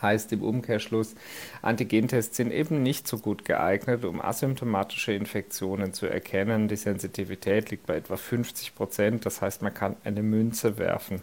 Heißt 0.00 0.32
im 0.32 0.42
Umkehrschluss, 0.42 1.14
Antigentests 1.60 2.36
sind 2.36 2.50
eben 2.50 2.82
nicht 2.82 3.06
so 3.06 3.18
gut 3.18 3.44
geeignet, 3.44 4.04
um 4.04 4.20
asymptomatische 4.20 5.12
Infektionen 5.12 5.92
zu 5.92 6.06
erkennen. 6.06 6.66
Die 6.66 6.76
Sensitivität 6.76 7.70
liegt 7.70 7.86
bei 7.86 7.96
etwa 7.96 8.16
50 8.16 8.74
Prozent. 8.74 9.24
Das 9.24 9.40
heißt, 9.40 9.62
man 9.62 9.72
kann 9.72 9.94
eine 10.02 10.24
Münze 10.24 10.78
werfen. 10.78 11.22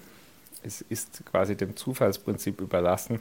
Es 0.64 0.80
ist 0.80 1.26
quasi 1.26 1.58
dem 1.58 1.76
Zufallsprinzip 1.76 2.62
überlassen 2.62 3.20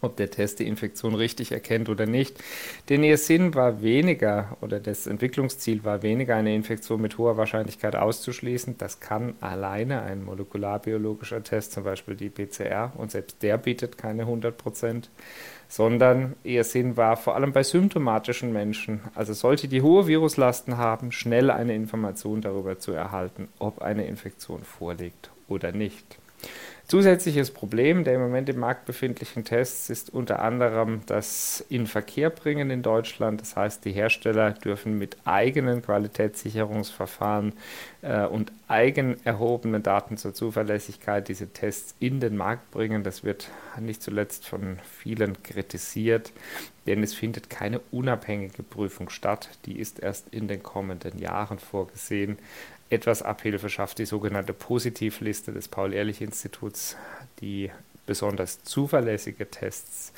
ob 0.00 0.16
der 0.16 0.30
Test 0.30 0.58
die 0.58 0.66
Infektion 0.66 1.14
richtig 1.14 1.52
erkennt 1.52 1.88
oder 1.88 2.06
nicht. 2.06 2.42
Denn 2.88 3.02
ihr 3.02 3.18
Sinn 3.18 3.54
war 3.54 3.82
weniger 3.82 4.56
oder 4.60 4.80
das 4.80 5.06
Entwicklungsziel 5.06 5.84
war 5.84 6.02
weniger, 6.02 6.36
eine 6.36 6.54
Infektion 6.54 7.00
mit 7.00 7.18
hoher 7.18 7.36
Wahrscheinlichkeit 7.36 7.96
auszuschließen. 7.96 8.78
Das 8.78 9.00
kann 9.00 9.34
alleine 9.40 10.02
ein 10.02 10.24
molekularbiologischer 10.24 11.42
Test, 11.42 11.72
zum 11.72 11.84
Beispiel 11.84 12.14
die 12.14 12.28
PCR, 12.28 12.92
und 12.96 13.10
selbst 13.10 13.42
der 13.42 13.58
bietet 13.58 13.98
keine 13.98 14.22
100 14.22 14.56
Prozent, 14.56 15.10
sondern 15.68 16.36
ihr 16.44 16.64
Sinn 16.64 16.96
war 16.96 17.16
vor 17.16 17.34
allem 17.34 17.52
bei 17.52 17.62
symptomatischen 17.62 18.52
Menschen, 18.52 19.00
also 19.14 19.32
solche, 19.32 19.68
die 19.68 19.82
hohe 19.82 20.06
Viruslasten 20.06 20.76
haben, 20.76 21.12
schnell 21.12 21.50
eine 21.50 21.74
Information 21.74 22.40
darüber 22.40 22.78
zu 22.78 22.92
erhalten, 22.92 23.48
ob 23.58 23.80
eine 23.82 24.06
Infektion 24.06 24.62
vorliegt 24.62 25.30
oder 25.48 25.72
nicht. 25.72 26.18
Zusätzliches 26.88 27.50
Problem 27.50 28.04
der 28.04 28.14
im 28.14 28.20
Moment 28.20 28.48
im 28.48 28.60
Markt 28.60 28.84
befindlichen 28.84 29.42
Tests 29.42 29.90
ist 29.90 30.14
unter 30.14 30.40
anderem 30.40 31.00
das 31.06 31.64
Inverkehrbringen 31.68 32.70
in 32.70 32.82
Deutschland. 32.82 33.40
Das 33.40 33.56
heißt, 33.56 33.84
die 33.84 33.90
Hersteller 33.90 34.52
dürfen 34.52 34.96
mit 34.96 35.16
eigenen 35.24 35.82
Qualitätssicherungsverfahren 35.82 37.54
äh, 38.02 38.26
und 38.26 38.52
eigen 38.68 39.16
erhobenen 39.24 39.82
Daten 39.82 40.16
zur 40.16 40.32
Zuverlässigkeit 40.32 41.26
diese 41.26 41.48
Tests 41.48 41.96
in 41.98 42.20
den 42.20 42.36
Markt 42.36 42.70
bringen. 42.70 43.02
Das 43.02 43.24
wird 43.24 43.48
nicht 43.80 44.00
zuletzt 44.00 44.46
von 44.46 44.78
vielen 44.88 45.42
kritisiert, 45.42 46.32
denn 46.86 47.02
es 47.02 47.14
findet 47.14 47.50
keine 47.50 47.80
unabhängige 47.90 48.62
Prüfung 48.62 49.08
statt. 49.08 49.48
Die 49.64 49.80
ist 49.80 49.98
erst 49.98 50.32
in 50.32 50.46
den 50.46 50.62
kommenden 50.62 51.18
Jahren 51.18 51.58
vorgesehen 51.58 52.38
etwas 52.90 53.22
Abhilfe 53.22 53.68
schafft 53.68 53.98
die 53.98 54.06
sogenannte 54.06 54.52
Positivliste 54.52 55.52
des 55.52 55.68
Paul-Ehrlich-Instituts, 55.68 56.96
die 57.40 57.70
besonders 58.06 58.62
zuverlässige 58.62 59.50
Tests 59.50 60.12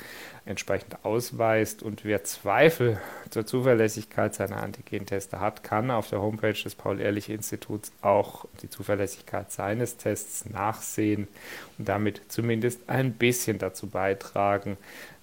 entsprechend 0.45 1.03
ausweist. 1.03 1.83
Und 1.83 2.05
wer 2.05 2.23
Zweifel 2.23 2.99
zur 3.29 3.45
Zuverlässigkeit 3.45 4.33
seiner 4.33 4.63
Antigenteste 4.63 5.39
hat, 5.39 5.63
kann 5.63 5.91
auf 5.91 6.09
der 6.09 6.21
Homepage 6.21 6.53
des 6.53 6.75
Paul-Ehrlich-Instituts 6.75 7.91
auch 8.01 8.45
die 8.61 8.69
Zuverlässigkeit 8.69 9.51
seines 9.51 9.97
Tests 9.97 10.45
nachsehen 10.49 11.27
und 11.77 11.89
damit 11.89 12.21
zumindest 12.29 12.87
ein 12.87 13.13
bisschen 13.13 13.57
dazu 13.57 13.87
beitragen, 13.87 14.77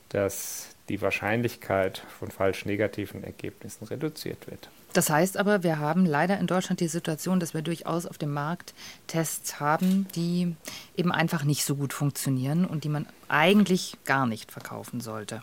dass 0.08 0.75
die 0.88 1.02
Wahrscheinlichkeit 1.02 2.02
von 2.18 2.30
falsch 2.30 2.64
negativen 2.64 3.24
Ergebnissen 3.24 3.86
reduziert 3.86 4.46
wird. 4.46 4.68
Das 4.92 5.10
heißt 5.10 5.36
aber, 5.36 5.62
wir 5.62 5.78
haben 5.78 6.06
leider 6.06 6.38
in 6.38 6.46
Deutschland 6.46 6.80
die 6.80 6.88
Situation, 6.88 7.38
dass 7.38 7.52
wir 7.52 7.60
durchaus 7.60 8.06
auf 8.06 8.16
dem 8.16 8.32
Markt 8.32 8.72
Tests 9.06 9.60
haben, 9.60 10.06
die 10.14 10.56
eben 10.96 11.12
einfach 11.12 11.44
nicht 11.44 11.64
so 11.64 11.76
gut 11.76 11.92
funktionieren 11.92 12.64
und 12.64 12.84
die 12.84 12.88
man 12.88 13.06
eigentlich 13.28 13.98
gar 14.06 14.26
nicht 14.26 14.50
verkaufen 14.50 15.00
sollte. 15.00 15.42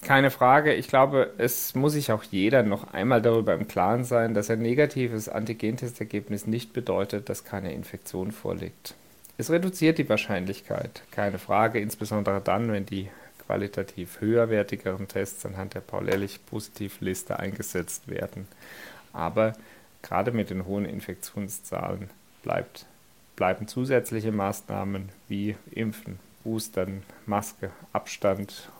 Keine 0.00 0.32
Frage. 0.32 0.74
Ich 0.74 0.88
glaube, 0.88 1.32
es 1.38 1.76
muss 1.76 1.92
sich 1.92 2.10
auch 2.10 2.24
jeder 2.24 2.64
noch 2.64 2.92
einmal 2.92 3.22
darüber 3.22 3.54
im 3.54 3.68
Klaren 3.68 4.02
sein, 4.02 4.34
dass 4.34 4.50
ein 4.50 4.58
negatives 4.58 5.28
Antigentestergebnis 5.28 6.48
nicht 6.48 6.72
bedeutet, 6.72 7.28
dass 7.28 7.44
keine 7.44 7.72
Infektion 7.72 8.32
vorliegt. 8.32 8.96
Es 9.38 9.50
reduziert 9.50 9.98
die 9.98 10.08
Wahrscheinlichkeit, 10.08 11.02
keine 11.12 11.38
Frage, 11.38 11.78
insbesondere 11.78 12.40
dann, 12.40 12.72
wenn 12.72 12.84
die 12.84 13.08
qualitativ 13.46 14.20
höherwertigeren 14.20 15.08
Tests 15.08 15.44
anhand 15.46 15.74
der 15.74 15.80
Paul-Ehrlich-Positivliste 15.80 17.38
eingesetzt 17.38 18.08
werden. 18.08 18.48
Aber 19.12 19.54
gerade 20.02 20.32
mit 20.32 20.50
den 20.50 20.64
hohen 20.66 20.84
Infektionszahlen 20.84 22.10
bleibt, 22.42 22.86
bleiben 23.36 23.68
zusätzliche 23.68 24.32
Maßnahmen 24.32 25.10
wie 25.28 25.56
Impfen, 25.70 26.18
Boostern, 26.44 27.02
Maske, 27.26 27.70
Abstand 27.92 28.70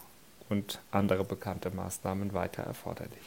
und 0.52 0.80
andere 0.90 1.24
bekannte 1.24 1.70
Maßnahmen 1.70 2.34
weiter 2.34 2.62
erforderlich. 2.62 3.18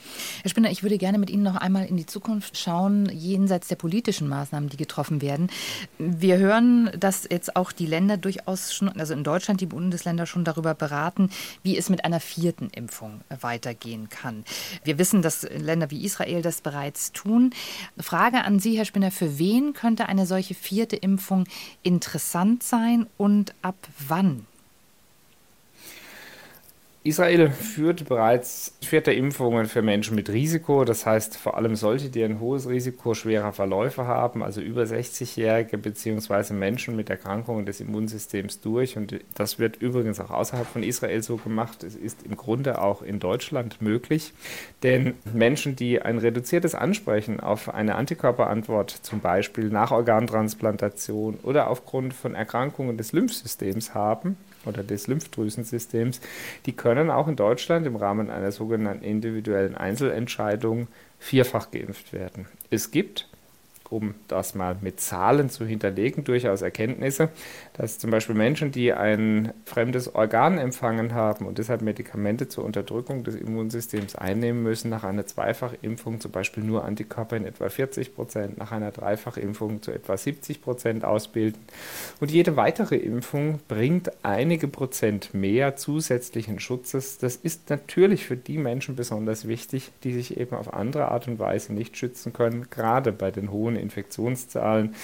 Herr 0.44 0.50
Spinner, 0.50 0.70
ich 0.70 0.84
würde 0.84 0.98
gerne 0.98 1.18
mit 1.18 1.30
Ihnen 1.30 1.44
noch 1.44 1.56
einmal 1.56 1.86
in 1.86 1.98
die 1.98 2.06
Zukunft 2.06 2.58
schauen, 2.58 3.10
jenseits 3.10 3.68
der 3.68 3.76
politischen 3.76 4.30
Maßnahmen, 4.30 4.70
die 4.70 4.78
getroffen 4.78 5.22
werden. 5.22 5.50
Wir 5.98 6.38
hören, 6.38 6.92
dass 6.98 7.28
jetzt 7.30 7.56
auch 7.56 7.72
die 7.72 7.88
Länder 7.88 8.18
durchaus 8.18 8.74
schon, 8.74 8.90
also 8.90 9.14
in 9.14 9.24
Deutschland 9.24 9.60
die 9.60 9.66
Bundesländer 9.66 10.28
schon 10.28 10.46
darüber 10.46 10.76
beraten, 10.76 11.32
wie 11.64 11.78
es 11.78 11.90
mit 11.90 12.06
einer 12.06 12.20
vierten 12.20 12.70
Impfung 12.70 13.22
weitergehen 13.42 14.10
kann. 14.10 14.46
Wir 14.84 15.00
wissen, 15.00 15.24
dass 15.24 15.44
Länder 15.44 15.90
wie 15.90 16.06
Israel 16.06 16.44
das 16.44 16.62
bereits 16.62 17.12
tun. 17.12 17.50
Frage 18.00 18.44
an 18.44 18.60
Sie, 18.60 18.78
Herr 18.78 18.86
Spinner, 18.86 19.12
für 19.12 19.40
wen 19.40 19.74
könnte 19.74 20.08
eine 20.08 20.28
solche 20.28 20.54
vierte 20.54 20.96
Impfung 20.96 21.46
interessant 21.82 22.62
sein 22.62 23.08
und 23.18 23.56
ab 23.64 23.76
wann? 24.08 24.46
Israel 27.06 27.52
führt 27.52 28.10
bereits 28.10 28.74
vierte 28.82 29.14
Impfungen 29.14 29.68
für 29.68 29.84
Menschen 29.84 30.16
mit 30.16 30.28
Risiko, 30.32 30.86
das 30.86 31.06
heißt 31.06 31.38
vor 31.38 31.56
allem 31.56 31.76
solche, 31.76 32.10
die 32.10 32.24
ein 32.24 32.40
hohes 32.40 32.68
Risiko 32.68 33.14
schwerer 33.14 33.54
Verläufe 33.54 34.08
haben, 34.08 34.42
also 34.42 34.60
über 34.60 34.82
60-Jährige 34.82 35.78
bzw. 35.78 36.56
Menschen 36.56 36.96
mit 36.96 37.12
Erkrankungen 37.12 37.68
des 37.68 37.80
Immunsystems 37.80 38.60
durch. 38.60 38.98
Und 38.98 39.20
das 39.36 39.60
wird 39.60 39.84
übrigens 39.84 40.20
auch 40.20 40.32
außerhalb 40.32 40.66
von 40.66 40.82
Israel 40.82 41.22
so 41.22 41.38
gemacht. 41.38 41.84
Es 41.84 41.94
ist 41.94 42.24
im 42.24 42.36
Grunde 42.36 42.82
auch 42.82 43.04
in 43.04 43.20
Deutschland 43.20 43.84
möglich, 43.84 44.34
denn 44.82 45.14
Menschen, 45.32 45.76
die 45.76 46.02
ein 46.02 46.18
reduziertes 46.18 46.74
Ansprechen 46.74 47.40
auf 47.40 47.72
eine 47.72 47.94
Antikörperantwort, 47.94 48.90
zum 48.90 49.20
Beispiel 49.20 49.66
nach 49.66 49.92
Organtransplantation 49.92 51.38
oder 51.44 51.70
aufgrund 51.70 52.16
von 52.16 52.34
Erkrankungen 52.34 52.98
des 52.98 53.14
Lymphsystems 53.14 53.94
haben, 53.94 54.38
oder 54.66 54.84
des 54.84 55.08
Lymphdrüsensystems, 55.08 56.22
die 56.66 56.74
können 56.74 57.10
auch 57.10 57.28
in 57.28 57.36
Deutschland 57.36 57.86
im 57.88 57.96
Rahmen 57.96 58.30
einer 58.30 58.52
sogenannten 58.52 59.04
individuellen 59.04 59.76
Einzelentscheidung 59.76 60.88
vierfach 61.20 61.72
geimpft 61.72 62.14
werden. 62.14 62.48
Es 62.70 62.92
gibt 62.92 63.28
um 63.90 64.16
das 64.28 64.56
mal 64.56 64.76
mit 64.82 65.00
Zahlen 65.00 65.50
zu 65.50 65.66
hinterlegen, 65.66 66.24
durchaus 66.24 66.62
Erkenntnisse, 66.62 67.30
dass 67.74 68.00
zum 68.00 68.12
Beispiel 68.12 68.36
Menschen, 68.36 68.72
die 68.72 68.94
ein 68.94 69.54
fremdes 69.66 70.16
Organ 70.16 70.58
empfangen 70.58 71.14
haben 71.14 71.46
und 71.46 71.58
deshalb 71.58 71.82
Medikamente 71.82 72.48
zur 72.48 72.66
Unterdrückung 72.66 73.24
des 73.24 73.36
Immunsystems 73.36 74.16
einnehmen 74.16 74.64
müssen, 74.64 74.90
nach 74.90 75.04
einer 75.04 75.26
Zweifachimpfung 75.26 76.20
zum 76.20 76.32
Beispiel 76.32 76.64
nur 76.64 76.86
Antikörper 76.86 77.38
in 77.38 77.46
etwa 77.46 77.70
40 77.70 78.16
Prozent, 78.16 78.58
nach 78.58 78.72
einer 78.72 78.92
Dreifachimpfung 78.92 79.82
zu 79.82 79.92
etwa 79.92 80.18
70 80.18 80.62
Prozent 80.62 81.06
ausbilden. 81.06 81.62
Und 82.20 82.32
jede 82.32 82.56
weitere 82.56 82.96
Impfung 82.96 83.60
bringt 83.68 84.12
einige 84.24 84.68
Prozent 84.68 85.34
mehr 85.34 85.76
zusätzlichen 85.76 86.60
Schutzes. 86.60 87.18
Das 87.18 87.36
ist 87.36 87.70
natürlich 87.70 88.26
für 88.26 88.38
die 88.38 88.58
Menschen 88.58 88.96
besonders 88.96 89.48
wichtig, 89.48 89.92
die 90.04 90.14
sich 90.14 90.38
eben 90.38 90.56
auf 90.56 90.74
andere 90.74 91.12
Art 91.12 91.28
und 91.28 91.40
Weise 91.40 91.74
nicht 91.74 91.98
schützen 91.98 92.34
können, 92.34 92.68
gerade 92.70 93.12
bei 93.12 93.32
den 93.32 93.52
hohen 93.52 93.75
hohen 93.76 93.82
Infektionszahlen. 93.82 94.96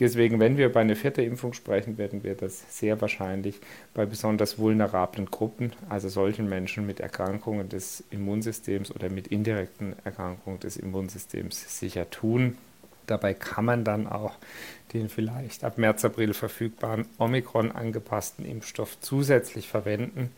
Deswegen, 0.00 0.40
wenn 0.40 0.56
wir 0.56 0.66
über 0.66 0.80
eine 0.80 0.96
vierte 0.96 1.22
Impfung 1.22 1.52
sprechen, 1.52 1.96
werden 1.98 2.24
wir 2.24 2.34
das 2.34 2.64
sehr 2.76 3.00
wahrscheinlich 3.00 3.60
bei 3.94 4.06
besonders 4.06 4.58
vulnerablen 4.58 5.26
Gruppen, 5.30 5.72
also 5.88 6.08
solchen 6.08 6.48
Menschen 6.48 6.86
mit 6.86 6.98
Erkrankungen 6.98 7.68
des 7.68 8.02
Immunsystems 8.10 8.90
oder 8.90 9.10
mit 9.10 9.28
indirekten 9.28 9.94
Erkrankungen 10.04 10.60
des 10.60 10.76
Immunsystems 10.76 11.78
sicher 11.78 12.10
tun. 12.10 12.56
Dabei 13.06 13.34
kann 13.34 13.64
man 13.64 13.84
dann 13.84 14.06
auch 14.06 14.34
den 14.92 15.08
vielleicht 15.08 15.64
ab 15.64 15.76
März, 15.76 16.04
April 16.04 16.34
verfügbaren 16.34 17.06
Omikron 17.18 17.70
angepassten 17.70 18.44
Impfstoff 18.44 19.00
zusätzlich 19.00 19.68
verwenden. 19.68 20.30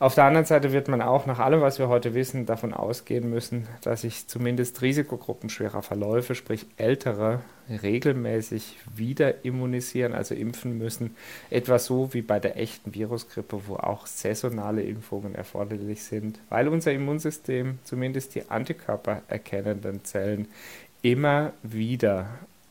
Auf 0.00 0.16
der 0.16 0.24
anderen 0.24 0.44
Seite 0.44 0.72
wird 0.72 0.88
man 0.88 1.00
auch 1.00 1.24
nach 1.24 1.38
allem, 1.38 1.60
was 1.60 1.78
wir 1.78 1.88
heute 1.88 2.14
wissen, 2.14 2.46
davon 2.46 2.74
ausgehen 2.74 3.30
müssen, 3.30 3.68
dass 3.82 4.00
sich 4.00 4.26
zumindest 4.26 4.82
Risikogruppen 4.82 5.48
schwerer 5.48 5.82
Verläufe, 5.82 6.34
sprich 6.34 6.66
Ältere, 6.76 7.42
regelmäßig 7.68 8.76
wieder 8.92 9.44
immunisieren, 9.44 10.12
also 10.12 10.34
impfen 10.34 10.78
müssen. 10.78 11.16
Etwas 11.48 11.86
so 11.86 12.12
wie 12.12 12.22
bei 12.22 12.40
der 12.40 12.58
echten 12.58 12.92
Virusgrippe, 12.92 13.68
wo 13.68 13.76
auch 13.76 14.08
saisonale 14.08 14.82
Impfungen 14.82 15.36
erforderlich 15.36 16.02
sind, 16.02 16.40
weil 16.48 16.66
unser 16.66 16.92
Immunsystem, 16.92 17.78
zumindest 17.84 18.34
die 18.34 18.50
Antikörper 18.50 19.22
erkennenden 19.28 20.04
Zellen, 20.04 20.48
immer 21.02 21.52
wieder 21.62 22.26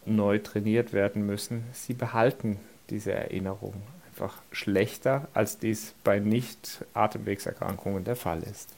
neu 0.06 0.40
trainiert 0.40 0.92
werden 0.92 1.26
müssen. 1.26 1.64
Sie 1.72 1.94
behalten 1.94 2.60
diese 2.90 3.14
Erinnerung 3.14 3.76
einfach 4.14 4.36
schlechter, 4.52 5.28
als 5.34 5.58
dies 5.58 5.96
bei 6.04 6.20
Nicht-Atemwegserkrankungen 6.20 8.04
der 8.04 8.16
Fall 8.16 8.44
ist. 8.44 8.70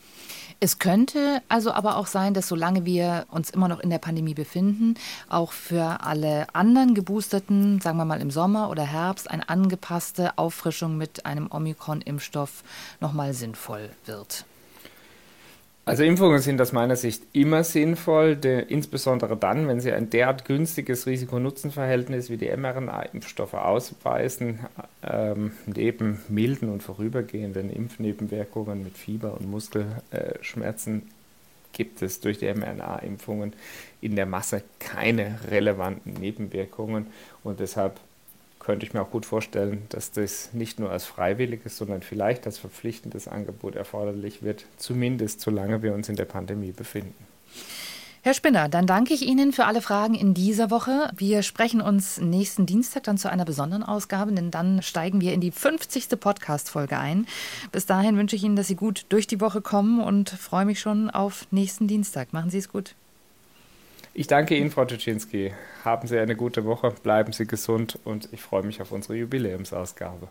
Es 0.61 0.79
könnte 0.79 1.41
also 1.49 1.73
aber 1.73 1.97
auch 1.97 2.07
sein, 2.07 2.33
dass 2.33 2.47
solange 2.47 2.85
wir 2.85 3.25
uns 3.29 3.49
immer 3.49 3.67
noch 3.67 3.81
in 3.81 3.89
der 3.89 3.97
Pandemie 3.97 4.33
befinden, 4.33 4.95
auch 5.27 5.51
für 5.51 6.05
alle 6.05 6.47
anderen 6.53 6.95
Geboosterten, 6.95 7.81
sagen 7.81 7.97
wir 7.97 8.05
mal 8.05 8.21
im 8.21 8.31
Sommer 8.31 8.69
oder 8.69 8.83
Herbst, 8.83 9.29
eine 9.29 9.49
angepasste 9.49 10.37
Auffrischung 10.37 10.97
mit 10.97 11.25
einem 11.25 11.51
Omikron-Impfstoff 11.51 12.63
nochmal 13.01 13.33
sinnvoll 13.33 13.89
wird. 14.05 14.45
Also 15.87 16.03
Impfungen 16.03 16.39
sind 16.39 16.59
aus 16.61 16.71
meiner 16.71 16.95
Sicht 16.95 17.23
immer 17.33 17.63
sinnvoll, 17.63 18.35
der, 18.35 18.71
insbesondere 18.71 19.37
dann, 19.37 19.67
wenn 19.67 19.79
sie 19.79 19.91
ein 19.91 20.09
derart 20.09 20.43
günstiges 20.43 21.05
Risiko-Nutzen-Verhältnis 21.05 22.31
wie 22.31 22.37
die 22.37 22.49
mRNA-Impfstoffe 22.49 23.53
ausweisen, 23.53 24.61
ähm, 25.03 25.51
neben 25.67 26.21
milden 26.27 26.69
und 26.69 26.81
vorübergehenden 26.81 27.69
Impfnebenwirkungen 27.69 28.83
mit 28.83 28.97
Fieber 28.97 29.35
und 29.35 29.47
Muskelschmerzen 29.51 31.03
gibt 31.71 32.01
es 32.01 32.19
durch 32.19 32.39
die 32.39 32.51
mRNA-Impfungen 32.51 33.53
in 34.01 34.15
der 34.15 34.25
Masse 34.25 34.63
keine 34.79 35.37
relevanten 35.51 36.13
Nebenwirkungen. 36.13 37.07
Und 37.43 37.59
deshalb 37.59 37.99
könnte 38.65 38.85
ich 38.85 38.93
mir 38.93 39.01
auch 39.01 39.11
gut 39.11 39.27
vorstellen, 39.27 39.83
dass 39.89 40.11
das 40.11 40.49
nicht 40.53 40.79
nur 40.79 40.89
als 40.89 41.05
freiwilliges, 41.05 41.77
sondern 41.77 42.01
vielleicht 42.01 42.47
als 42.47 42.57
verpflichtendes 42.57 43.27
Angebot 43.27 43.75
erforderlich 43.75 44.41
wird, 44.41 44.65
zumindest 44.77 45.41
solange 45.41 45.83
wir 45.83 45.93
uns 45.93 46.09
in 46.09 46.15
der 46.15 46.25
Pandemie 46.25 46.71
befinden. 46.71 47.13
Herr 48.23 48.33
Spinner, 48.33 48.67
dann 48.67 48.87
danke 48.87 49.13
ich 49.13 49.21
Ihnen 49.21 49.53
für 49.53 49.65
alle 49.65 49.83
Fragen 49.83 50.15
in 50.15 50.33
dieser 50.33 50.71
Woche. 50.71 51.11
Wir 51.15 51.43
sprechen 51.43 51.79
uns 51.79 52.19
nächsten 52.19 52.65
Dienstag 52.65 53.03
dann 53.03 53.19
zu 53.19 53.29
einer 53.29 53.45
besonderen 53.45 53.83
Ausgabe, 53.83 54.31
denn 54.31 54.49
dann 54.49 54.81
steigen 54.81 55.21
wir 55.21 55.31
in 55.31 55.41
die 55.41 55.51
50. 55.51 56.19
Podcast-Folge 56.19 56.97
ein. 56.97 57.27
Bis 57.71 57.85
dahin 57.85 58.17
wünsche 58.17 58.35
ich 58.35 58.43
Ihnen, 58.43 58.55
dass 58.55 58.67
Sie 58.67 58.75
gut 58.75 59.05
durch 59.09 59.27
die 59.27 59.41
Woche 59.41 59.61
kommen 59.61 60.01
und 60.01 60.31
freue 60.31 60.65
mich 60.65 60.79
schon 60.79 61.11
auf 61.11 61.45
nächsten 61.51 61.87
Dienstag. 61.87 62.33
Machen 62.33 62.49
Sie 62.49 62.57
es 62.57 62.67
gut. 62.67 62.95
Ich 64.17 64.27
danke 64.27 64.55
Ihnen, 64.55 64.71
Frau 64.71 64.85
Tuczynski. 64.85 65.53
Haben 65.83 66.07
Sie 66.07 66.17
eine 66.17 66.37
gute 66.37 66.63
Woche, 66.63 66.89
bleiben 67.03 67.33
Sie 67.33 67.45
gesund 67.45 67.99
und 68.05 68.29
ich 68.31 68.41
freue 68.41 68.63
mich 68.63 68.81
auf 68.81 68.93
unsere 68.93 69.15
Jubiläumsausgabe. 69.15 70.29